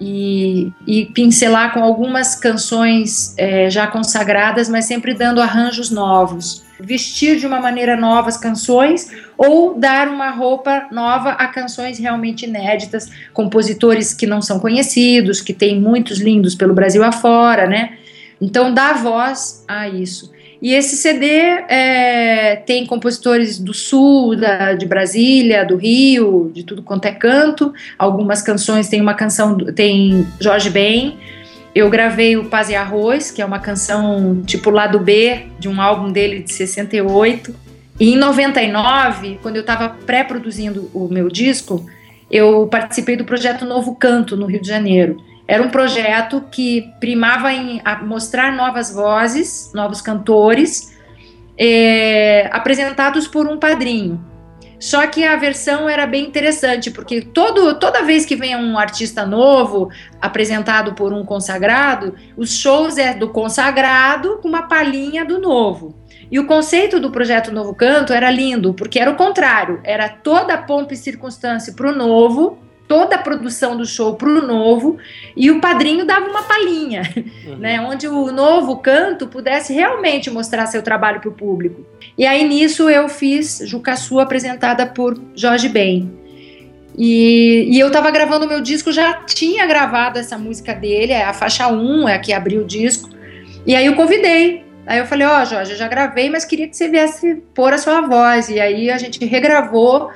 e, 0.00 0.72
e 0.86 1.06
pincelar 1.06 1.74
com 1.74 1.82
algumas 1.82 2.34
canções 2.34 3.34
é, 3.36 3.68
já 3.68 3.86
consagradas, 3.86 4.68
mas 4.68 4.86
sempre 4.86 5.12
dando 5.12 5.40
arranjos 5.40 5.90
novos. 5.90 6.64
Vestir 6.80 7.38
de 7.38 7.46
uma 7.46 7.60
maneira 7.60 7.94
nova 7.94 8.30
as 8.30 8.38
canções 8.38 9.10
ou 9.36 9.78
dar 9.78 10.08
uma 10.08 10.30
roupa 10.30 10.88
nova 10.90 11.32
a 11.32 11.46
canções 11.48 11.98
realmente 11.98 12.46
inéditas, 12.46 13.10
compositores 13.34 14.14
que 14.14 14.26
não 14.26 14.40
são 14.40 14.58
conhecidos, 14.58 15.42
que 15.42 15.52
tem 15.52 15.78
muitos 15.78 16.18
lindos 16.18 16.54
pelo 16.54 16.72
Brasil 16.72 17.04
afora, 17.04 17.66
né? 17.66 17.98
Então, 18.40 18.72
dá 18.72 18.94
voz 18.94 19.62
a 19.68 19.86
isso. 19.86 20.32
E 20.62 20.74
esse 20.74 20.96
CD 20.96 21.26
é, 21.26 22.56
tem 22.66 22.84
compositores 22.84 23.58
do 23.58 23.72
Sul, 23.72 24.36
da, 24.36 24.74
de 24.74 24.84
Brasília, 24.84 25.64
do 25.64 25.76
Rio, 25.76 26.50
de 26.52 26.64
tudo 26.64 26.82
quanto 26.82 27.06
é 27.06 27.12
canto. 27.12 27.72
Algumas 27.98 28.42
canções 28.42 28.88
tem 28.88 29.00
uma 29.00 29.14
canção, 29.14 29.56
tem 29.56 30.26
Jorge 30.38 30.68
Ben. 30.68 31.18
Eu 31.74 31.88
gravei 31.88 32.36
o 32.36 32.44
Paz 32.44 32.68
e 32.68 32.74
Arroz, 32.74 33.30
que 33.30 33.40
é 33.40 33.44
uma 33.44 33.58
canção 33.58 34.42
tipo 34.44 34.70
lado 34.70 34.98
B 34.98 35.46
de 35.58 35.68
um 35.68 35.80
álbum 35.80 36.12
dele 36.12 36.40
de 36.40 36.52
68. 36.52 37.54
E 37.98 38.12
em 38.12 38.16
99, 38.16 39.38
quando 39.40 39.56
eu 39.56 39.60
estava 39.60 39.88
pré-produzindo 39.88 40.90
o 40.92 41.08
meu 41.08 41.28
disco, 41.28 41.86
eu 42.30 42.66
participei 42.66 43.16
do 43.16 43.24
projeto 43.24 43.64
Novo 43.64 43.94
Canto 43.94 44.36
no 44.36 44.46
Rio 44.46 44.60
de 44.60 44.68
Janeiro. 44.68 45.22
Era 45.50 45.64
um 45.64 45.68
projeto 45.68 46.44
que 46.48 46.94
primava 47.00 47.52
em 47.52 47.82
mostrar 48.02 48.52
novas 48.52 48.94
vozes, 48.94 49.72
novos 49.74 50.00
cantores, 50.00 50.96
é, 51.58 52.48
apresentados 52.52 53.26
por 53.26 53.48
um 53.48 53.58
padrinho. 53.58 54.24
Só 54.78 55.04
que 55.08 55.24
a 55.24 55.34
versão 55.34 55.88
era 55.88 56.06
bem 56.06 56.24
interessante, 56.24 56.88
porque 56.92 57.20
todo, 57.20 57.74
toda 57.80 58.04
vez 58.04 58.24
que 58.24 58.36
vem 58.36 58.54
um 58.54 58.78
artista 58.78 59.26
novo, 59.26 59.90
apresentado 60.20 60.94
por 60.94 61.12
um 61.12 61.24
consagrado, 61.24 62.14
os 62.36 62.52
shows 62.52 62.96
é 62.96 63.12
do 63.12 63.30
consagrado 63.30 64.38
com 64.40 64.46
uma 64.46 64.68
palhinha 64.68 65.24
do 65.24 65.40
novo. 65.40 65.96
E 66.30 66.38
o 66.38 66.46
conceito 66.46 67.00
do 67.00 67.10
projeto 67.10 67.50
Novo 67.50 67.74
Canto 67.74 68.12
era 68.12 68.30
lindo, 68.30 68.72
porque 68.72 69.00
era 69.00 69.10
o 69.10 69.16
contrário, 69.16 69.80
era 69.82 70.08
toda 70.08 70.56
pompa 70.56 70.94
e 70.94 70.96
circunstância 70.96 71.72
para 71.72 71.90
o 71.90 71.94
novo, 71.96 72.69
toda 72.90 73.14
a 73.14 73.18
produção 73.22 73.76
do 73.76 73.86
show 73.86 74.16
para 74.16 74.28
o 74.28 74.44
novo, 74.44 74.98
e 75.36 75.48
o 75.48 75.60
padrinho 75.60 76.04
dava 76.04 76.28
uma 76.28 76.42
palhinha, 76.42 77.02
uhum. 77.46 77.56
né, 77.56 77.80
onde 77.80 78.08
o 78.08 78.32
novo 78.32 78.78
canto 78.78 79.28
pudesse 79.28 79.72
realmente 79.72 80.28
mostrar 80.28 80.66
seu 80.66 80.82
trabalho 80.82 81.20
para 81.20 81.28
o 81.28 81.32
público. 81.32 81.86
E 82.18 82.26
aí 82.26 82.48
nisso 82.48 82.90
eu 82.90 83.08
fiz 83.08 83.62
Jucaçu 83.64 84.18
apresentada 84.18 84.84
por 84.86 85.16
Jorge 85.36 85.68
Ben. 85.68 86.10
E, 86.98 87.68
e 87.70 87.78
eu 87.78 87.86
estava 87.86 88.10
gravando 88.10 88.44
o 88.44 88.48
meu 88.48 88.60
disco, 88.60 88.90
já 88.90 89.12
tinha 89.22 89.64
gravado 89.66 90.18
essa 90.18 90.36
música 90.36 90.74
dele, 90.74 91.12
é 91.12 91.22
a 91.22 91.32
faixa 91.32 91.68
1, 91.68 92.08
é 92.08 92.14
a 92.16 92.18
que 92.18 92.32
abriu 92.32 92.62
o 92.62 92.66
disco. 92.66 93.08
E 93.64 93.76
aí 93.76 93.86
eu 93.86 93.94
convidei 93.94 94.64
Aí 94.84 94.98
eu 94.98 95.06
falei, 95.06 95.24
ó, 95.24 95.40
oh, 95.40 95.44
Jorge, 95.44 95.70
eu 95.70 95.76
já 95.76 95.86
gravei, 95.86 96.28
mas 96.28 96.44
queria 96.44 96.66
que 96.66 96.76
você 96.76 96.88
viesse 96.88 97.36
pôr 97.54 97.72
a 97.72 97.78
sua 97.78 98.00
voz. 98.00 98.48
E 98.48 98.58
aí 98.58 98.90
a 98.90 98.98
gente 98.98 99.24
regravou. 99.24 100.10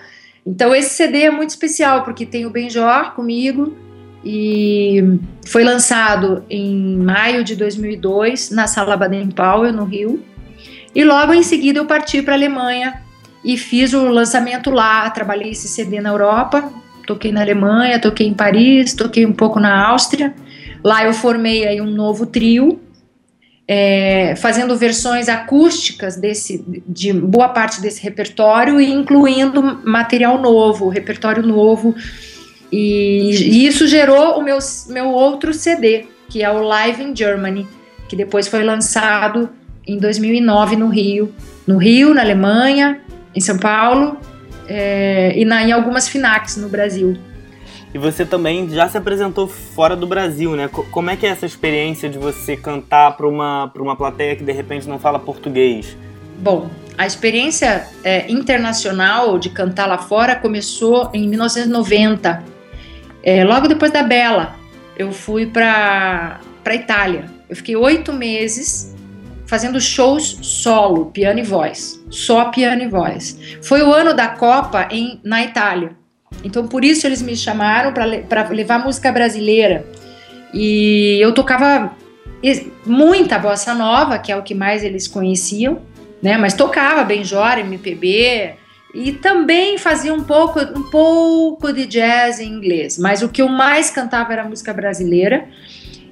Então 0.47 0.75
esse 0.75 0.91
CD 0.91 1.23
é 1.23 1.31
muito 1.31 1.51
especial, 1.51 2.05
porque 2.05 2.27
tem 2.27 2.45
o 2.45 2.51
Benjor 2.51 3.15
comigo, 3.15 3.77
e 4.25 5.19
foi 5.47 5.63
lançado 5.63 6.45
em 6.49 6.97
maio 6.97 7.45
de 7.45 7.55
2002 7.55 8.51
na 8.51 8.67
Sala 8.67 8.97
Baden-Powell, 8.97 9.73
no 9.73 9.85
Rio. 9.85 10.23
E 10.95 11.05
logo 11.05 11.35
em 11.35 11.43
seguida 11.43 11.79
eu 11.79 11.87
parti 11.87 12.23
para 12.23 12.33
a 12.33 12.37
Alemanha 12.37 13.03
e 13.45 13.59
fiz 13.59 13.93
o 13.93 14.09
lançamento 14.09 14.71
lá. 14.71 15.11
Trabalhei 15.11 15.51
esse 15.51 15.69
CD 15.69 16.01
na 16.01 16.11
Europa, 16.11 16.73
toquei 17.07 17.33
na 17.33 17.43
Alemanha, 17.43 18.01
toquei 18.01 18.27
em 18.27 18.33
Paris, 18.33 18.95
toquei 18.95 19.27
um 19.27 19.33
pouco 19.33 19.61
na 19.61 19.89
Áustria. 19.89 20.35
Lá 20.83 21.05
eu 21.05 21.13
formei 21.13 21.67
aí 21.67 21.81
um 21.81 21.91
novo 21.91 22.25
trio 22.25 22.81
é, 23.67 24.35
fazendo 24.37 24.77
versões 24.77 25.29
acústicas 25.29 26.17
desse, 26.17 26.65
de 26.87 27.13
boa 27.13 27.49
parte 27.49 27.81
desse 27.81 28.03
repertório 28.03 28.81
e 28.81 28.91
incluindo 28.93 29.81
material 29.85 30.41
novo, 30.41 30.89
repertório 30.89 31.43
novo. 31.43 31.95
E, 32.71 33.31
e, 33.31 33.67
isso 33.67 33.87
gerou 33.87 34.39
o 34.39 34.43
meu, 34.43 34.59
meu 34.89 35.09
outro 35.11 35.55
CD, 35.55 36.07
que 36.29 36.43
é 36.43 36.51
o 36.51 36.61
Live 36.63 37.03
in 37.03 37.17
Germany, 37.17 37.67
que 38.09 38.17
depois 38.17 38.49
foi 38.49 38.63
lançado 38.63 39.49
em 39.87 39.99
2009 39.99 40.77
no 40.77 40.89
Rio. 40.89 41.33
No 41.67 41.79
Rio, 41.79 42.13
na 42.13 42.21
Alemanha, 42.21 43.01
em 43.35 43.41
São 43.41 43.59
Paulo 43.59 44.19
é, 44.69 45.33
e 45.37 45.45
na, 45.45 45.63
em 45.63 45.73
algumas 45.73 46.09
FINACs 46.09 46.57
no 46.57 46.69
Brasil. 46.69 47.17
E 47.95 47.99
você 47.99 48.27
também 48.27 48.69
já 48.69 48.89
se 48.89 48.99
apresentou 48.99 49.47
fora 49.47 49.95
do 49.95 50.05
Brasil, 50.05 50.57
né? 50.57 50.69
Como 50.69 51.11
é 51.11 51.17
que 51.17 51.25
é 51.25 51.29
essa 51.29 51.47
experiência 51.47 52.09
de 52.09 52.19
você 52.19 52.57
cantar 52.57 53.17
para 53.17 53.29
uma, 53.29 53.73
uma 53.77 53.95
plateia 53.95 54.35
que 54.35 54.43
de 54.43 54.51
repente 54.51 54.89
não 54.89 54.99
fala 54.99 55.17
português? 55.21 55.97
Bom, 56.39 56.69
a 56.99 57.07
experiência 57.07 57.89
é, 58.03 58.31
internacional 58.31 59.39
de 59.39 59.49
cantar 59.49 59.87
lá 59.87 59.99
fora 59.99 60.35
começou 60.35 61.09
em 61.15 61.29
1990, 61.29 62.43
é, 63.23 63.45
logo 63.45 63.69
depois 63.69 63.93
da 63.93 64.03
Bela. 64.03 64.57
Eu 64.97 65.13
fui 65.13 65.47
para 65.47 66.41
Itália. 66.73 67.27
Eu 67.49 67.55
fiquei 67.55 67.77
oito 67.77 68.13
meses 68.13 68.93
fazendo 69.47 69.81
shows 69.81 70.39
solo, 70.43 71.07
piano 71.07 71.39
e 71.39 71.43
voz, 71.43 72.03
só 72.11 72.47
piano 72.47 72.83
e 72.83 72.89
voz. 72.89 73.39
Foi 73.63 73.83
o 73.83 73.93
ano 73.93 74.15
da 74.15 74.29
Copa 74.29 74.89
em, 74.91 75.21
na 75.23 75.45
Itália. 75.45 75.97
Então 76.43 76.67
por 76.67 76.85
isso 76.85 77.07
eles 77.07 77.23
me 77.23 77.37
chamaram 77.37 77.93
para 77.93 78.49
levar 78.49 78.79
música 78.79 79.13
brasileira. 79.13 79.87
E 80.53 81.19
eu 81.21 81.33
tocava 81.33 81.93
muita 82.85 83.39
bossa 83.39 83.75
nova, 83.75 84.19
que 84.19 84.31
é 84.31 84.37
o 84.37 84.43
que 84.43 84.55
mais 84.55 84.85
eles 84.85 85.09
conheciam, 85.09 85.81
né? 86.23 86.37
Mas 86.37 86.55
tocava 86.55 87.03
Benjora, 87.05 87.61
MPB 87.61 88.55
e 88.95 89.13
também 89.13 89.77
fazia 89.79 90.15
um 90.15 90.23
pouco 90.23 90.61
um 90.61 90.85
pouco 90.91 91.73
de 91.73 91.87
jazz 91.87 92.39
em 92.39 92.49
inglês. 92.49 92.99
Mas 92.99 93.23
o 93.23 93.29
que 93.29 93.43
eu 93.43 93.49
mais 93.49 93.91
cantava 93.91 94.33
era 94.33 94.45
música 94.45 94.73
brasileira. 94.73 95.49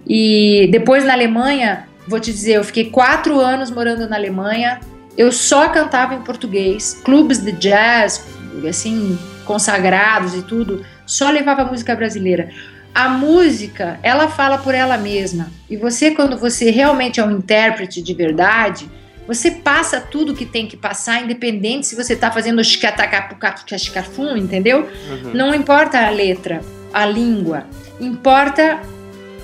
E 0.06 0.68
depois 0.72 1.04
na 1.04 1.12
Alemanha, 1.12 1.86
vou 2.08 2.18
te 2.18 2.32
dizer, 2.32 2.54
eu 2.54 2.64
fiquei 2.64 2.90
quatro 2.90 3.38
anos 3.38 3.70
morando 3.70 4.08
na 4.08 4.16
Alemanha. 4.16 4.80
Eu 5.16 5.30
só 5.30 5.68
cantava 5.68 6.14
em 6.14 6.22
português, 6.22 7.00
clubes 7.04 7.38
de 7.38 7.52
jazz, 7.52 8.26
assim 8.68 9.16
consagrados 9.52 10.34
e 10.34 10.40
tudo, 10.40 10.82
só 11.04 11.30
levava 11.30 11.62
música 11.62 11.94
brasileira. 11.94 12.48
A 12.94 13.10
música, 13.10 14.00
ela 14.02 14.28
fala 14.28 14.56
por 14.56 14.74
ela 14.74 14.96
mesma. 14.96 15.50
E 15.68 15.76
você, 15.76 16.12
quando 16.12 16.38
você 16.38 16.70
realmente 16.70 17.20
é 17.20 17.24
um 17.24 17.30
intérprete 17.30 18.00
de 18.00 18.14
verdade, 18.14 18.90
você 19.26 19.50
passa 19.50 20.00
tudo 20.00 20.34
que 20.34 20.46
tem 20.46 20.66
que 20.66 20.74
passar, 20.74 21.22
independente 21.22 21.86
se 21.86 21.94
você 21.94 22.14
está 22.14 22.30
fazendo 22.30 22.64
xicatacapum, 22.64 24.38
entendeu? 24.38 24.88
Uhum. 25.10 25.34
Não 25.34 25.54
importa 25.54 26.06
a 26.06 26.08
letra, 26.08 26.62
a 26.94 27.04
língua, 27.04 27.66
importa 28.00 28.80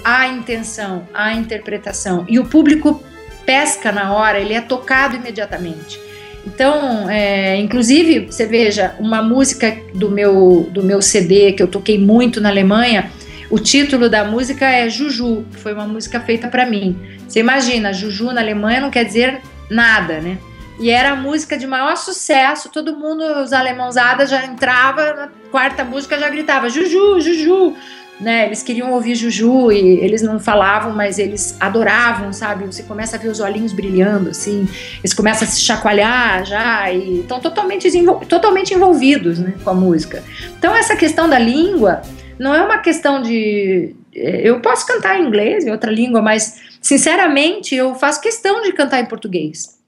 a 0.02 0.26
intenção, 0.26 1.06
a 1.12 1.34
interpretação. 1.34 2.24
E 2.30 2.38
o 2.38 2.46
público 2.46 3.02
pesca 3.44 3.92
na 3.92 4.14
hora, 4.14 4.38
ele 4.38 4.54
é 4.54 4.60
tocado 4.62 5.16
imediatamente. 5.16 6.07
Então, 6.48 7.08
é, 7.10 7.56
inclusive, 7.56 8.26
você 8.26 8.46
veja, 8.46 8.94
uma 8.98 9.22
música 9.22 9.76
do 9.94 10.10
meu, 10.10 10.66
do 10.70 10.82
meu 10.82 11.02
CD 11.02 11.52
que 11.52 11.62
eu 11.62 11.68
toquei 11.68 11.98
muito 11.98 12.40
na 12.40 12.48
Alemanha, 12.48 13.10
o 13.50 13.58
título 13.58 14.08
da 14.08 14.24
música 14.24 14.66
é 14.66 14.88
Juju, 14.88 15.44
que 15.52 15.58
foi 15.58 15.74
uma 15.74 15.86
música 15.86 16.20
feita 16.20 16.48
para 16.48 16.64
mim. 16.64 16.98
Você 17.28 17.40
imagina, 17.40 17.92
Juju 17.92 18.32
na 18.32 18.40
Alemanha 18.40 18.80
não 18.80 18.90
quer 18.90 19.04
dizer 19.04 19.42
nada, 19.70 20.20
né? 20.20 20.38
E 20.80 20.90
era 20.90 21.10
a 21.10 21.16
música 21.16 21.58
de 21.58 21.66
maior 21.66 21.96
sucesso, 21.96 22.70
todo 22.70 22.96
mundo, 22.96 23.22
os 23.42 23.52
alemãozadas 23.52 24.30
já 24.30 24.44
entrava 24.46 25.12
na 25.12 25.28
quarta 25.50 25.84
música 25.84 26.18
já 26.18 26.28
gritava 26.30 26.70
Juju, 26.70 27.20
Juju 27.20 27.74
né? 28.20 28.46
Eles 28.46 28.62
queriam 28.62 28.92
ouvir 28.92 29.14
Juju 29.14 29.70
e 29.70 29.78
eles 30.00 30.22
não 30.22 30.40
falavam, 30.40 30.92
mas 30.92 31.18
eles 31.18 31.56
adoravam, 31.60 32.32
sabe? 32.32 32.64
Você 32.66 32.82
começa 32.82 33.16
a 33.16 33.18
ver 33.18 33.28
os 33.28 33.40
olhinhos 33.40 33.72
brilhando, 33.72 34.30
assim, 34.30 34.68
eles 34.98 35.14
começam 35.14 35.46
a 35.46 35.50
se 35.50 35.60
chacoalhar 35.60 36.44
já 36.44 36.90
e 36.92 37.20
estão 37.20 37.40
totalmente, 37.40 37.88
totalmente 38.28 38.74
envolvidos 38.74 39.38
né, 39.38 39.54
com 39.62 39.70
a 39.70 39.74
música. 39.74 40.22
Então, 40.58 40.74
essa 40.74 40.96
questão 40.96 41.28
da 41.28 41.38
língua 41.38 42.02
não 42.38 42.54
é 42.54 42.62
uma 42.62 42.78
questão 42.78 43.22
de. 43.22 43.94
Eh, 44.14 44.40
eu 44.44 44.60
posso 44.60 44.86
cantar 44.86 45.20
em 45.20 45.26
inglês, 45.26 45.64
em 45.64 45.70
outra 45.70 45.90
língua, 45.90 46.20
mas, 46.20 46.60
sinceramente, 46.80 47.74
eu 47.74 47.94
faço 47.94 48.20
questão 48.20 48.62
de 48.62 48.72
cantar 48.72 49.00
em 49.00 49.06
português. 49.06 49.78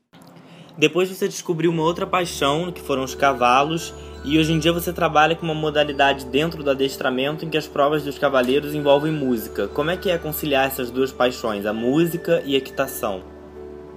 Depois 0.78 1.08
você 1.08 1.28
descobriu 1.28 1.70
uma 1.70 1.82
outra 1.82 2.06
paixão, 2.06 2.72
que 2.72 2.80
foram 2.80 3.04
os 3.04 3.14
cavalos 3.14 3.92
e 4.22 4.38
hoje 4.38 4.52
em 4.52 4.58
dia 4.58 4.72
você 4.72 4.92
trabalha 4.92 5.34
com 5.34 5.44
uma 5.44 5.54
modalidade 5.54 6.26
dentro 6.26 6.62
do 6.62 6.70
adestramento 6.70 7.44
em 7.44 7.48
que 7.48 7.56
as 7.56 7.66
provas 7.66 8.02
dos 8.02 8.18
cavaleiros 8.18 8.74
envolvem 8.74 9.10
música. 9.10 9.66
Como 9.68 9.90
é 9.90 9.96
que 9.96 10.10
é 10.10 10.18
conciliar 10.18 10.66
essas 10.66 10.90
duas 10.90 11.10
paixões, 11.10 11.64
a 11.64 11.72
música 11.72 12.42
e 12.44 12.54
a 12.54 12.58
equitação? 12.58 13.22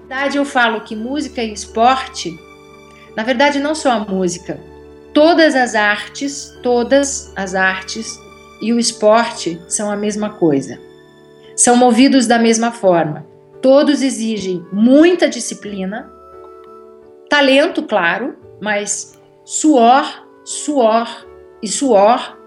Na 0.09 0.15
verdade, 0.15 0.37
eu 0.37 0.45
falo 0.45 0.81
que 0.81 0.95
música 0.95 1.43
e 1.43 1.51
esporte, 1.51 2.39
na 3.17 3.23
verdade, 3.23 3.59
não 3.59 3.75
só 3.75 3.91
a 3.91 3.99
música. 3.99 4.59
Todas 5.13 5.55
as 5.55 5.75
artes, 5.75 6.57
todas 6.63 7.33
as 7.35 7.53
artes 7.53 8.17
e 8.61 8.71
o 8.71 8.79
esporte 8.79 9.61
são 9.67 9.91
a 9.91 9.95
mesma 9.95 10.29
coisa. 10.29 10.79
São 11.55 11.75
movidos 11.75 12.27
da 12.27 12.39
mesma 12.39 12.71
forma. 12.71 13.25
Todos 13.61 14.01
exigem 14.01 14.65
muita 14.71 15.29
disciplina, 15.29 16.11
talento, 17.29 17.83
claro, 17.83 18.35
mas 18.61 19.19
suor, 19.45 20.27
suor 20.43 21.25
e 21.61 21.67
suor, 21.67 22.37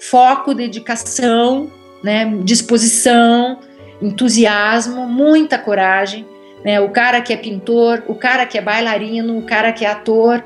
foco, 0.00 0.54
dedicação, 0.54 1.70
né, 2.02 2.24
disposição, 2.44 3.58
entusiasmo, 4.00 5.06
muita 5.06 5.58
coragem. 5.58 6.26
Né, 6.64 6.80
o 6.80 6.90
cara 6.90 7.20
que 7.20 7.32
é 7.32 7.36
pintor, 7.36 8.04
o 8.06 8.14
cara 8.14 8.46
que 8.46 8.56
é 8.56 8.60
bailarino, 8.60 9.36
o 9.36 9.42
cara 9.42 9.72
que 9.72 9.84
é 9.84 9.90
ator, 9.90 10.44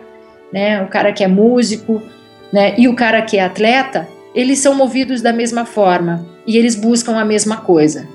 né, 0.51 0.83
o 0.83 0.89
cara 0.89 1.13
que 1.13 1.23
é 1.23 1.29
músico, 1.29 2.03
né, 2.51 2.75
e 2.79 2.89
o 2.89 2.95
cara 2.95 3.21
que 3.21 3.37
é 3.37 3.45
atleta, 3.45 4.09
eles 4.35 4.59
são 4.59 4.75
movidos 4.75 5.21
da 5.21 5.33
mesma 5.33 5.67
forma 5.67 6.27
e 6.47 6.57
eles 6.57 6.75
buscam 6.75 7.19
a 7.19 7.25
mesma 7.25 7.59
coisa. 7.59 8.09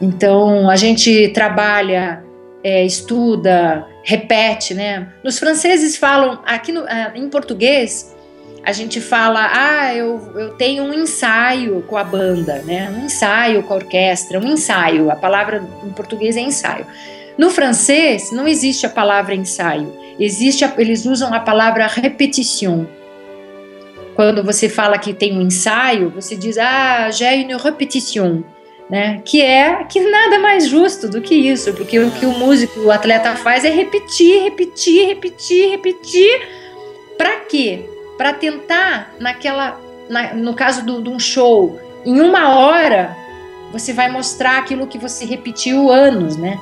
Então 0.00 0.70
a 0.70 0.76
gente 0.76 1.28
trabalha, 1.28 2.22
é, 2.62 2.84
estuda, 2.84 3.86
repete, 4.08 4.72
né? 4.72 5.08
Nos 5.22 5.38
franceses 5.38 5.98
falam, 5.98 6.40
aqui 6.46 6.72
no, 6.72 6.80
ah, 6.88 7.12
em 7.14 7.28
português, 7.28 8.16
a 8.64 8.72
gente 8.72 9.02
fala, 9.02 9.50
ah, 9.52 9.94
eu, 9.94 10.32
eu 10.34 10.50
tenho 10.54 10.82
um 10.84 10.94
ensaio 10.94 11.82
com 11.82 11.94
a 11.94 12.02
banda, 12.02 12.62
né? 12.62 12.90
Um 12.90 13.04
ensaio 13.04 13.62
com 13.64 13.74
a 13.74 13.76
orquestra, 13.76 14.40
um 14.40 14.46
ensaio. 14.46 15.10
A 15.10 15.16
palavra 15.16 15.62
em 15.84 15.90
português 15.90 16.38
é 16.38 16.40
ensaio. 16.40 16.86
No 17.36 17.50
francês, 17.50 18.32
não 18.32 18.48
existe 18.48 18.86
a 18.86 18.88
palavra 18.88 19.34
ensaio. 19.34 19.94
Existe, 20.18 20.64
a, 20.64 20.72
eles 20.78 21.04
usam 21.04 21.34
a 21.34 21.40
palavra 21.40 21.86
repetition. 21.86 22.86
Quando 24.16 24.42
você 24.42 24.70
fala 24.70 24.96
que 24.96 25.12
tem 25.12 25.36
um 25.36 25.42
ensaio, 25.42 26.08
você 26.08 26.34
diz, 26.34 26.56
ah, 26.56 27.10
j'ai 27.10 27.42
une 27.42 27.56
répétition. 27.56 28.42
Né? 28.88 29.20
Que 29.24 29.42
é 29.42 29.84
que 29.84 30.00
nada 30.00 30.38
mais 30.38 30.66
justo 30.66 31.08
do 31.08 31.20
que 31.20 31.34
isso, 31.34 31.72
porque 31.74 31.98
o 31.98 32.10
que 32.10 32.26
o 32.26 32.32
músico, 32.32 32.80
o 32.80 32.90
atleta 32.90 33.36
faz 33.36 33.64
é 33.64 33.70
repetir, 33.70 34.42
repetir, 34.42 35.06
repetir, 35.06 35.70
repetir. 35.70 36.48
Para 37.16 37.40
quê? 37.40 37.88
Para 38.16 38.32
tentar 38.32 39.14
naquela, 39.18 39.80
na, 40.08 40.34
no 40.34 40.54
caso 40.54 40.82
de 40.82 41.08
um 41.08 41.18
show, 41.18 41.78
em 42.04 42.20
uma 42.20 42.56
hora 42.56 43.16
você 43.70 43.92
vai 43.92 44.10
mostrar 44.10 44.58
aquilo 44.58 44.86
que 44.86 44.98
você 44.98 45.24
repetiu 45.24 45.90
anos, 45.90 46.36
né? 46.36 46.58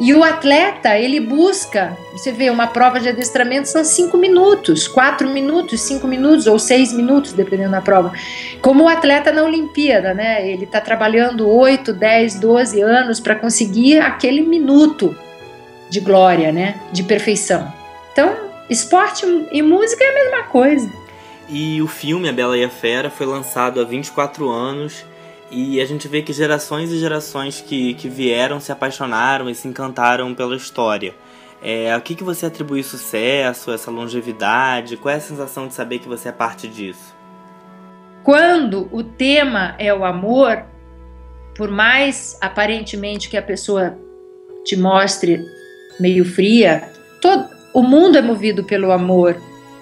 E 0.00 0.14
o 0.14 0.24
atleta, 0.24 0.96
ele 0.98 1.20
busca, 1.20 1.94
você 2.10 2.32
vê, 2.32 2.48
uma 2.48 2.66
prova 2.66 2.98
de 2.98 3.10
adestramento 3.10 3.68
são 3.68 3.84
cinco 3.84 4.16
minutos, 4.16 4.88
quatro 4.88 5.28
minutos, 5.28 5.82
cinco 5.82 6.08
minutos 6.08 6.46
ou 6.46 6.58
seis 6.58 6.90
minutos, 6.90 7.34
dependendo 7.34 7.72
da 7.72 7.82
prova. 7.82 8.10
Como 8.62 8.84
o 8.84 8.88
atleta 8.88 9.30
na 9.30 9.44
Olimpíada, 9.44 10.14
né? 10.14 10.48
Ele 10.48 10.64
está 10.64 10.80
trabalhando 10.80 11.46
oito, 11.46 11.92
dez, 11.92 12.40
doze 12.40 12.80
anos 12.80 13.20
para 13.20 13.34
conseguir 13.34 14.00
aquele 14.00 14.40
minuto 14.40 15.14
de 15.90 16.00
glória, 16.00 16.50
né? 16.50 16.80
De 16.90 17.02
perfeição. 17.02 17.70
Então, 18.10 18.34
esporte 18.70 19.26
e 19.52 19.60
música 19.60 20.02
é 20.02 20.08
a 20.08 20.14
mesma 20.14 20.42
coisa. 20.44 20.90
E 21.46 21.82
o 21.82 21.86
filme 21.86 22.26
A 22.26 22.32
Bela 22.32 22.56
e 22.56 22.64
a 22.64 22.70
Fera 22.70 23.10
foi 23.10 23.26
lançado 23.26 23.78
há 23.78 23.84
24 23.84 24.48
anos 24.48 25.04
e 25.50 25.80
a 25.80 25.84
gente 25.84 26.06
vê 26.06 26.22
que 26.22 26.32
gerações 26.32 26.92
e 26.92 26.98
gerações 26.98 27.60
que, 27.60 27.94
que 27.94 28.08
vieram 28.08 28.60
se 28.60 28.70
apaixonaram 28.70 29.50
e 29.50 29.54
se 29.54 29.66
encantaram 29.66 30.34
pela 30.34 30.54
história. 30.54 31.14
É, 31.62 31.92
a 31.92 32.00
que, 32.00 32.14
que 32.14 32.24
você 32.24 32.46
atribui 32.46 32.82
sucesso, 32.82 33.70
essa 33.70 33.90
longevidade? 33.90 34.96
Qual 34.96 35.12
é 35.12 35.18
a 35.18 35.20
sensação 35.20 35.66
de 35.66 35.74
saber 35.74 35.98
que 35.98 36.08
você 36.08 36.28
é 36.28 36.32
parte 36.32 36.68
disso? 36.68 37.14
Quando 38.22 38.88
o 38.92 39.02
tema 39.02 39.74
é 39.78 39.92
o 39.92 40.04
amor, 40.04 40.64
por 41.56 41.70
mais 41.70 42.38
aparentemente 42.40 43.28
que 43.28 43.36
a 43.36 43.42
pessoa 43.42 43.98
te 44.64 44.76
mostre 44.76 45.44
meio 45.98 46.24
fria, 46.24 46.88
todo, 47.20 47.48
o 47.74 47.82
mundo 47.82 48.16
é 48.16 48.22
movido 48.22 48.64
pelo 48.64 48.92
amor. 48.92 49.36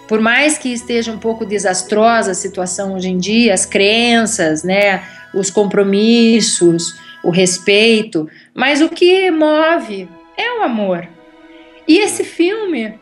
Por 0.09 0.20
mais 0.20 0.57
que 0.57 0.72
esteja 0.72 1.12
um 1.12 1.18
pouco 1.18 1.44
desastrosa 1.44 2.31
a 2.31 2.35
situação 2.35 2.94
hoje 2.94 3.11
em 3.11 3.18
dia, 3.18 3.52
as 3.52 3.66
crenças, 3.66 4.64
né, 4.64 5.04
os 5.34 5.50
compromissos, 5.50 6.98
o 7.22 7.30
respeito, 7.30 8.28
mas 8.54 8.80
o 8.80 8.88
que 8.88 9.30
move 9.30 10.08
é 10.36 10.58
o 10.58 10.62
amor. 10.62 11.08
E 11.86 11.98
esse 11.98 12.24
filme, 12.24 12.94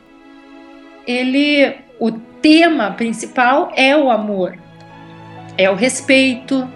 ele, 1.06 1.74
o 1.98 2.12
tema 2.12 2.92
principal 2.92 3.72
é 3.74 3.96
o 3.96 4.10
amor, 4.10 4.56
é 5.58 5.70
o 5.70 5.74
respeito, 5.74 6.68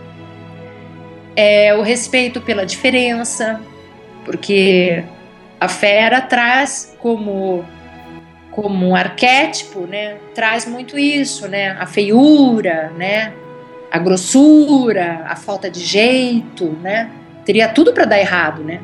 é 1.37 1.75
o 1.75 1.83
respeito 1.83 2.41
pela 2.41 2.67
diferença, 2.67 3.61
porque 4.25 5.05
a 5.61 5.69
fera 5.69 6.21
traz 6.21 6.97
como 6.99 7.65
como 8.51 8.89
um 8.89 8.97
arquétipo, 8.97 9.87
né? 9.87 10.17
Traz 10.35 10.67
muito 10.67 10.99
isso, 10.99 11.47
né? 11.47 11.71
A 11.79 11.87
feiura, 11.87 12.93
né? 12.97 13.33
A 13.91 13.99
grossura, 13.99 15.25
a 15.29 15.37
falta 15.37 15.71
de 15.71 15.81
jeito, 15.81 16.67
né? 16.83 17.11
Teria 17.45 17.69
tudo 17.69 17.93
para 17.93 18.05
dar 18.05 18.19
errado, 18.19 18.63
né? 18.63 18.81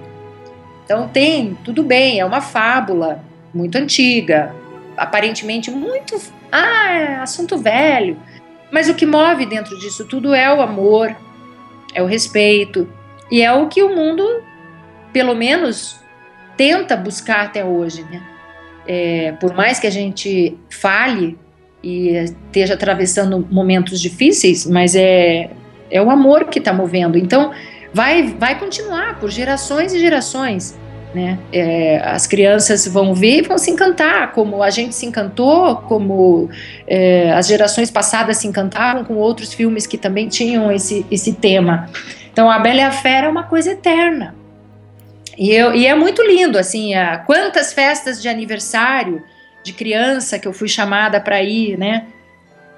Então 0.84 1.08
tem, 1.08 1.56
tudo 1.64 1.82
bem, 1.82 2.20
é 2.20 2.24
uma 2.24 2.40
fábula 2.40 3.22
muito 3.52 3.76
antiga, 3.76 4.54
aparentemente 4.96 5.70
muito, 5.70 6.16
ah, 6.50 6.92
é 6.92 7.16
assunto 7.16 7.58
velho. 7.58 8.16
Mas 8.70 8.88
o 8.88 8.94
que 8.94 9.06
move 9.06 9.46
dentro 9.46 9.78
disso 9.78 10.04
tudo 10.04 10.34
é 10.34 10.52
o 10.52 10.60
amor, 10.60 11.14
é 11.94 12.02
o 12.02 12.06
respeito 12.06 12.88
e 13.30 13.42
é 13.42 13.52
o 13.52 13.68
que 13.68 13.82
o 13.82 13.94
mundo, 13.94 14.42
pelo 15.12 15.34
menos, 15.34 16.00
tenta 16.56 16.96
buscar 16.96 17.46
até 17.46 17.64
hoje, 17.64 18.02
né? 18.04 18.22
É, 18.88 19.32
por 19.40 19.54
mais 19.54 19.80
que 19.80 19.86
a 19.86 19.90
gente 19.90 20.56
fale 20.70 21.36
e 21.82 22.08
esteja 22.16 22.74
atravessando 22.74 23.46
momentos 23.50 24.00
difíceis, 24.00 24.66
mas 24.66 24.94
é, 24.94 25.50
é 25.90 26.02
o 26.02 26.10
amor 26.10 26.46
que 26.46 26.58
está 26.58 26.72
movendo. 26.72 27.16
Então, 27.16 27.52
vai, 27.92 28.34
vai 28.38 28.58
continuar 28.58 29.18
por 29.18 29.30
gerações 29.30 29.92
e 29.92 29.98
gerações. 29.98 30.78
Né? 31.14 31.38
É, 31.50 31.98
as 32.04 32.26
crianças 32.26 32.86
vão 32.86 33.14
ver 33.14 33.38
e 33.38 33.42
vão 33.42 33.56
se 33.56 33.70
encantar, 33.70 34.32
como 34.32 34.62
a 34.62 34.68
gente 34.68 34.94
se 34.94 35.06
encantou, 35.06 35.76
como 35.76 36.50
é, 36.86 37.32
as 37.32 37.46
gerações 37.46 37.90
passadas 37.90 38.36
se 38.36 38.46
encantavam 38.46 39.02
com 39.02 39.14
outros 39.14 39.54
filmes 39.54 39.86
que 39.86 39.96
também 39.96 40.28
tinham 40.28 40.70
esse, 40.70 41.06
esse 41.10 41.32
tema. 41.32 41.88
Então, 42.30 42.50
A 42.50 42.58
Bela 42.58 42.80
e 42.80 42.82
a 42.82 42.90
Fera 42.90 43.28
é 43.28 43.30
uma 43.30 43.44
coisa 43.44 43.70
eterna. 43.70 44.34
E, 45.38 45.50
eu, 45.50 45.74
e 45.74 45.86
é 45.86 45.94
muito 45.94 46.22
lindo, 46.22 46.58
assim, 46.58 46.94
a, 46.94 47.18
quantas 47.18 47.72
festas 47.72 48.20
de 48.20 48.28
aniversário 48.28 49.22
de 49.66 49.72
criança 49.72 50.38
que 50.38 50.46
eu 50.46 50.52
fui 50.52 50.68
chamada 50.68 51.20
para 51.20 51.42
ir, 51.42 51.76
né? 51.76 52.06